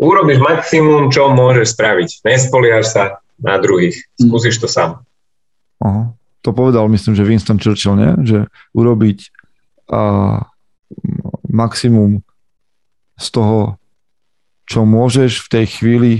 [0.00, 2.24] Urobíš maximum, čo môžeš spraviť.
[2.24, 3.96] Nespoliaš sa na druhých.
[4.20, 4.28] Hm.
[4.28, 5.04] Skúsiš to sám.
[5.80, 6.12] Aha.
[6.40, 8.12] To povedal, myslím, že Winston Churchill, nie?
[8.24, 9.18] Že urobiť
[9.92, 10.40] uh,
[11.48, 12.24] maximum
[13.20, 13.76] z toho,
[14.64, 16.12] čo môžeš v tej chvíli,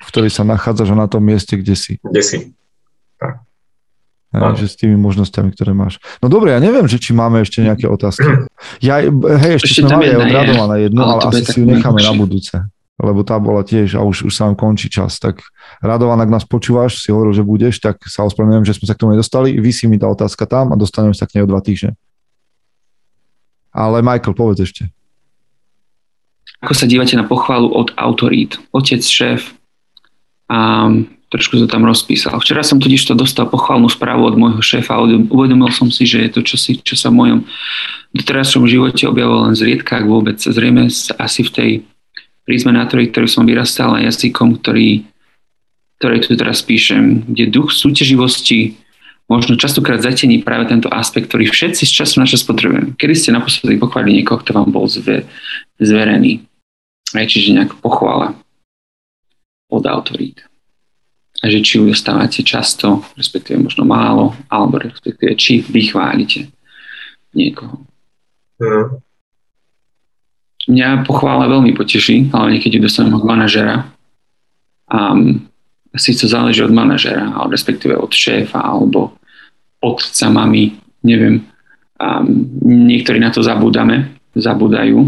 [0.00, 1.92] v ktorej sa nachádzaš na tom mieste, kde si.
[2.00, 2.38] Kde si.
[3.20, 3.44] Tak.
[4.32, 6.00] Ja, že s tými možnosťami, ktoré máš.
[6.20, 8.28] No dobre, ja neviem, že či máme ešte nejaké otázky.
[8.82, 12.02] Ja, hej, ešte, ešte sme mali od Radovana jednu, ale, ale asi si ju necháme
[12.02, 12.56] na budúce.
[12.96, 15.20] Lebo tá bola tiež a už, už sa nám končí čas.
[15.20, 15.44] Tak
[15.84, 19.00] Radovan, ak nás počúvaš, si hovoril, že budeš, tak sa ospravedlňujem, že sme sa k
[19.04, 19.52] tomu nedostali.
[19.60, 21.92] Vysí mi tá otázka tam a dostaneme sa k nej o dva týždne.
[23.76, 24.88] Ale Michael, povedz ešte.
[26.64, 28.56] Ako sa dívate na pochvalu od autorít?
[28.72, 29.52] Otec, šéf
[30.48, 30.88] a
[31.28, 32.38] trošku to tam rozpísal.
[32.40, 36.22] Včera som totiž to dostal pochvalnú správu od môjho šéfa a uvedomil som si, že
[36.22, 37.38] je to čosi, čo sa v mojom
[38.14, 40.38] doterajšom živote objavilo len zriedka, ak vôbec.
[40.38, 40.88] Zrejme
[41.18, 41.70] asi v tej
[42.46, 45.02] prízme nátory, ktorý som vyrastal a jazykom, ktorý,
[45.98, 48.78] ktorý tu teraz píšem, kde duch súťaživosti
[49.26, 52.94] možno častokrát zatení práve tento aspekt, ktorý všetci z času na čas potrebujeme.
[52.94, 55.26] Kedy ste naposledy pochválili niekoho, kto vám bol zve,
[55.82, 56.46] zverený?
[57.10, 58.38] Aj, čiže nejaká pochvála
[59.66, 60.46] od autorít.
[61.42, 66.48] A že či ju dostávate často, respektíve možno málo, alebo respektíve či vy chválite
[67.34, 67.82] niekoho.
[68.62, 69.05] Mm.
[70.66, 73.86] Mňa pochvála veľmi poteší, ale niekedy dostanem od manažera.
[74.90, 75.46] Um,
[75.94, 79.14] síce záleží od manažera, ale respektíve od šéfa alebo
[79.78, 80.74] otca, mami,
[81.06, 81.46] neviem.
[81.96, 85.06] Um, niektorí na to zabúdame, zabúdajú,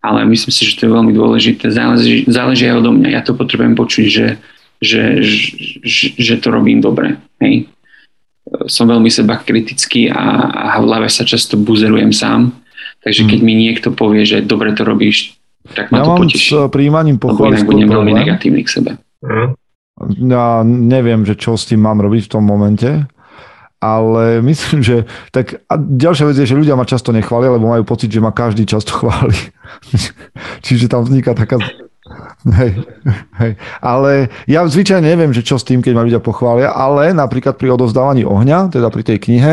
[0.00, 1.68] ale myslím si, že to je veľmi dôležité.
[1.68, 3.08] Záleží, záleží aj odo mňa.
[3.14, 4.26] Ja to potrebujem počuť, že,
[4.80, 5.20] že,
[5.84, 7.20] že, že to robím dobre.
[7.44, 7.68] Hej.
[8.66, 12.56] Som veľmi seba kritický a, a v hlave sa často buzerujem sám.
[13.00, 13.46] Takže keď mm.
[13.46, 15.40] mi niekto povie, že dobre to robíš,
[15.72, 16.52] tak ma ja to poteší.
[16.52, 18.90] Ja mám s príjmaním pochvály budem veľmi negatívny k sebe.
[19.24, 19.56] Mm
[20.08, 23.04] ja neviem, že čo s tým mám robiť v tom momente,
[23.80, 27.84] ale myslím, že tak a ďalšia vec je, že ľudia ma často nechvália, lebo majú
[27.84, 29.36] pocit, že ma každý často chváli.
[30.64, 31.60] Čiže tam vzniká taká...
[32.42, 32.82] Hej,
[33.38, 33.52] hej.
[33.78, 37.70] Ale ja zvyčajne neviem, že čo s tým, keď ma ľudia pochvália, ale napríklad pri
[37.70, 39.52] odovzdávaní ohňa, teda pri tej knihe,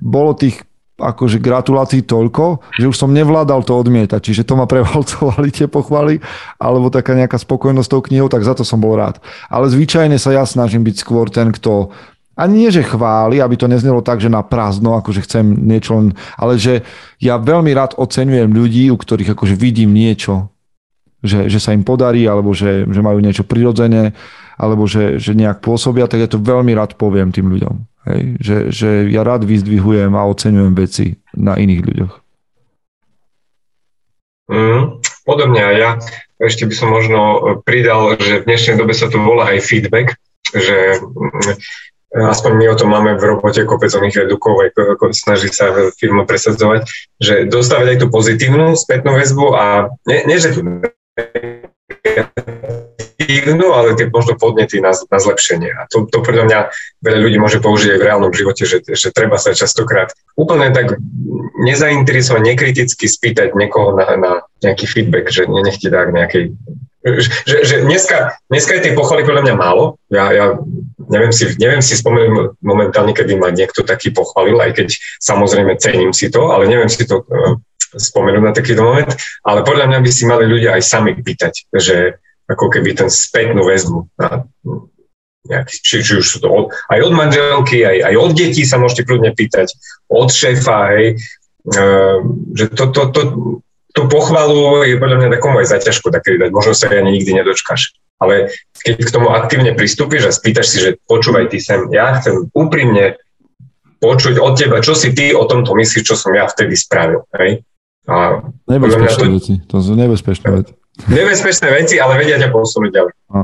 [0.00, 0.64] bolo tých
[0.98, 4.18] akože gratulácií toľko, že už som nevládal to odmietať.
[4.18, 6.18] Čiže to ma prevalcovali tie pochvaly,
[6.58, 9.22] alebo taká nejaká spokojnosť tou knihou, tak za to som bol rád.
[9.46, 11.94] Ale zvyčajne sa ja snažím byť skôr ten, kto
[12.38, 16.14] ani nie, že chváli, aby to neznelo tak, že na prázdno, akože chcem niečo len,
[16.38, 16.86] ale že
[17.18, 20.46] ja veľmi rád oceňujem ľudí, u ktorých akože vidím niečo,
[21.18, 24.14] že, že sa im podarí, alebo že, že majú niečo prirodzené,
[24.54, 27.87] alebo že, že nejak pôsobia, tak ja to veľmi rád poviem tým ľuďom.
[28.06, 28.20] Hej?
[28.38, 32.14] Že, že ja rád vyzdvihujem a oceňujem veci na iných ľuďoch.
[34.48, 35.90] Mm, podobne aj ja.
[36.38, 37.20] Ešte by som možno
[37.66, 40.14] pridal, že v dnešnej dobe sa to volá aj feedback,
[40.54, 41.58] že mm,
[42.16, 46.88] aspoň my o tom máme v robote kopec oných redukov, ako snaží sa firma presadzovať,
[47.20, 49.64] že dostávať aj tú pozitívnu spätnú väzbu a
[50.08, 50.64] nie, nie že tu
[53.28, 55.70] negatívnu, ale tie možno podnety na, na zlepšenie.
[55.76, 56.58] A to, to podľa mňa
[57.04, 60.96] veľa ľudí môže použiť aj v reálnom živote, že, že treba sa častokrát úplne tak
[61.60, 64.32] nezainteresovať, nekriticky spýtať niekoho na, na
[64.64, 66.56] nejaký feedback, že nechte tak nejakej
[67.08, 69.96] že, že dneska, dneska je tej pochvaly podľa mňa málo.
[70.10, 70.60] Ja, ja
[71.08, 74.88] neviem, si, neviem si spomenúť momentálne, kedy ma niekto taký pochvalil, aj keď
[75.22, 77.56] samozrejme cením si to, ale neviem si to uh,
[77.96, 79.08] spomenúť na takýto moment.
[79.46, 82.18] Ale podľa mňa by si mali ľudia aj sami pýtať, že
[82.48, 84.08] ako keby ten spätnú väzbu.
[84.16, 84.48] Na,
[85.48, 88.76] nejaký, či, či už sú to od, aj od manželky, aj, aj od detí sa
[88.76, 89.72] môžete kľudne pýtať,
[90.12, 91.06] od šéfa, hej,
[91.72, 92.20] uh,
[92.52, 93.22] že to, to, to,
[93.96, 97.96] tú pochvalu je podľa mňa takomu aj zaťažko také dať, možno sa ani nikdy nedočkáš.
[98.18, 98.50] Ale
[98.82, 103.14] keď k tomu aktívne pristúpiš a spýtaš si, že počúvaj ty sem, ja chcem úprimne
[104.02, 107.22] počuť od teba, čo si ty o tomto myslíš, čo som ja vtedy spravil.
[107.34, 107.62] Hej?
[108.10, 110.72] A nebezpečné to, veci, to sú nebezpečné veci.
[111.06, 113.14] Nebezpečné veci, ale vedia ťa posunúť ďalej.
[113.30, 113.38] A.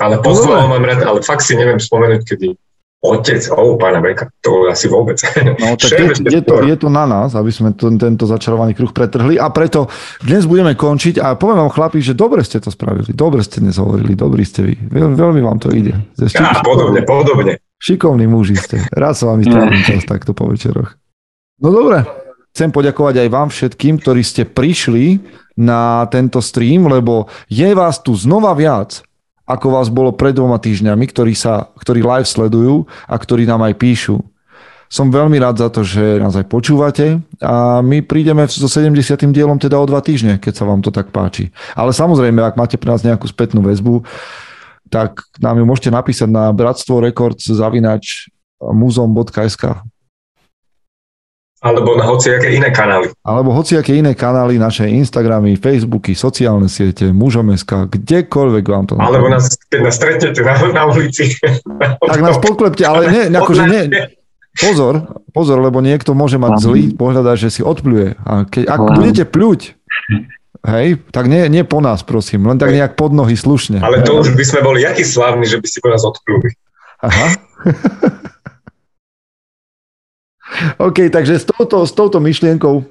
[0.00, 2.56] Ale pochvalu mám rád, ale fakt si neviem spomenúť, kedy
[3.02, 5.18] Otec, oh, pána Beka, to asi vôbec.
[5.58, 8.94] No tak je, je, to, je to na nás, aby sme to, tento začarovaný kruh
[8.94, 9.90] pretrhli a preto
[10.22, 13.74] dnes budeme končiť a poviem vám chlapi, že dobre ste to spravili, dobre ste dnes
[13.74, 15.98] hovorili, dobrí ste vy, Veľ, veľmi vám to ide.
[16.14, 17.58] Ja, podobne, podobne.
[17.82, 20.94] Šikovní muži ste, rád sa vám strávim čas takto po večeroch.
[21.58, 22.06] No dobre,
[22.52, 25.24] chcem poďakovať aj vám všetkým, ktorí ste prišli
[25.56, 29.00] na tento stream, lebo je vás tu znova viac,
[29.48, 33.74] ako vás bolo pred dvoma týždňami, ktorí, sa, ktorí live sledujú a ktorí nám aj
[33.76, 34.16] píšu.
[34.92, 38.92] Som veľmi rád za to, že nás aj počúvate a my prídeme so 70.
[39.32, 41.48] dielom teda o dva týždne, keď sa vám to tak páči.
[41.72, 44.04] Ale samozrejme, ak máte pre nás nejakú spätnú väzbu,
[44.92, 48.28] tak nám ju môžete napísať na bratstvo records zavinač
[48.60, 49.80] muzom.sk
[51.62, 53.14] alebo na hociaké iné kanály.
[53.22, 58.92] Alebo hociaké iné kanály, naše Instagramy, Facebooky, sociálne siete, mužomeska, kdekoľvek vám to...
[58.98, 61.38] Alebo nás, keď nás stretnete na, na ulici.
[62.02, 64.10] Tak nás poklepte, ale nie, akože nie,
[64.58, 68.18] pozor, pozor, lebo niekto môže mať zlý pohľad, že si odpľuje.
[68.26, 69.78] A keď, ak budete pľuť,
[70.66, 73.78] hej, tak nie, nie po nás, prosím, len tak nejak pod nohy slušne.
[73.78, 76.58] Ale to už by sme boli jaký slávni, že by si po nás odpluli.
[77.06, 77.38] Aha.
[80.78, 82.84] OK, takže s touto, s touto myšlienkou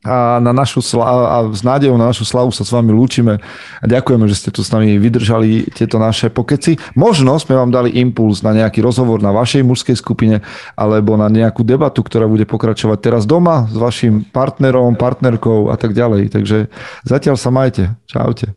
[0.00, 3.36] a, na našu sla- a s nádejou na našu slavu sa s vami lúčime
[3.80, 6.80] a ďakujeme, že ste tu s nami vydržali tieto naše pokeci.
[6.96, 10.40] Možno sme vám dali impuls na nejaký rozhovor na vašej mužskej skupine
[10.72, 15.92] alebo na nejakú debatu, ktorá bude pokračovať teraz doma s vašim partnerom, partnerkou a tak
[15.92, 16.32] ďalej.
[16.32, 16.72] Takže
[17.04, 17.92] zatiaľ sa majte.
[18.08, 18.56] Čaute.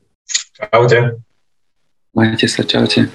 [0.55, 1.19] Čaute.
[2.15, 3.11] Majte sa, čaute.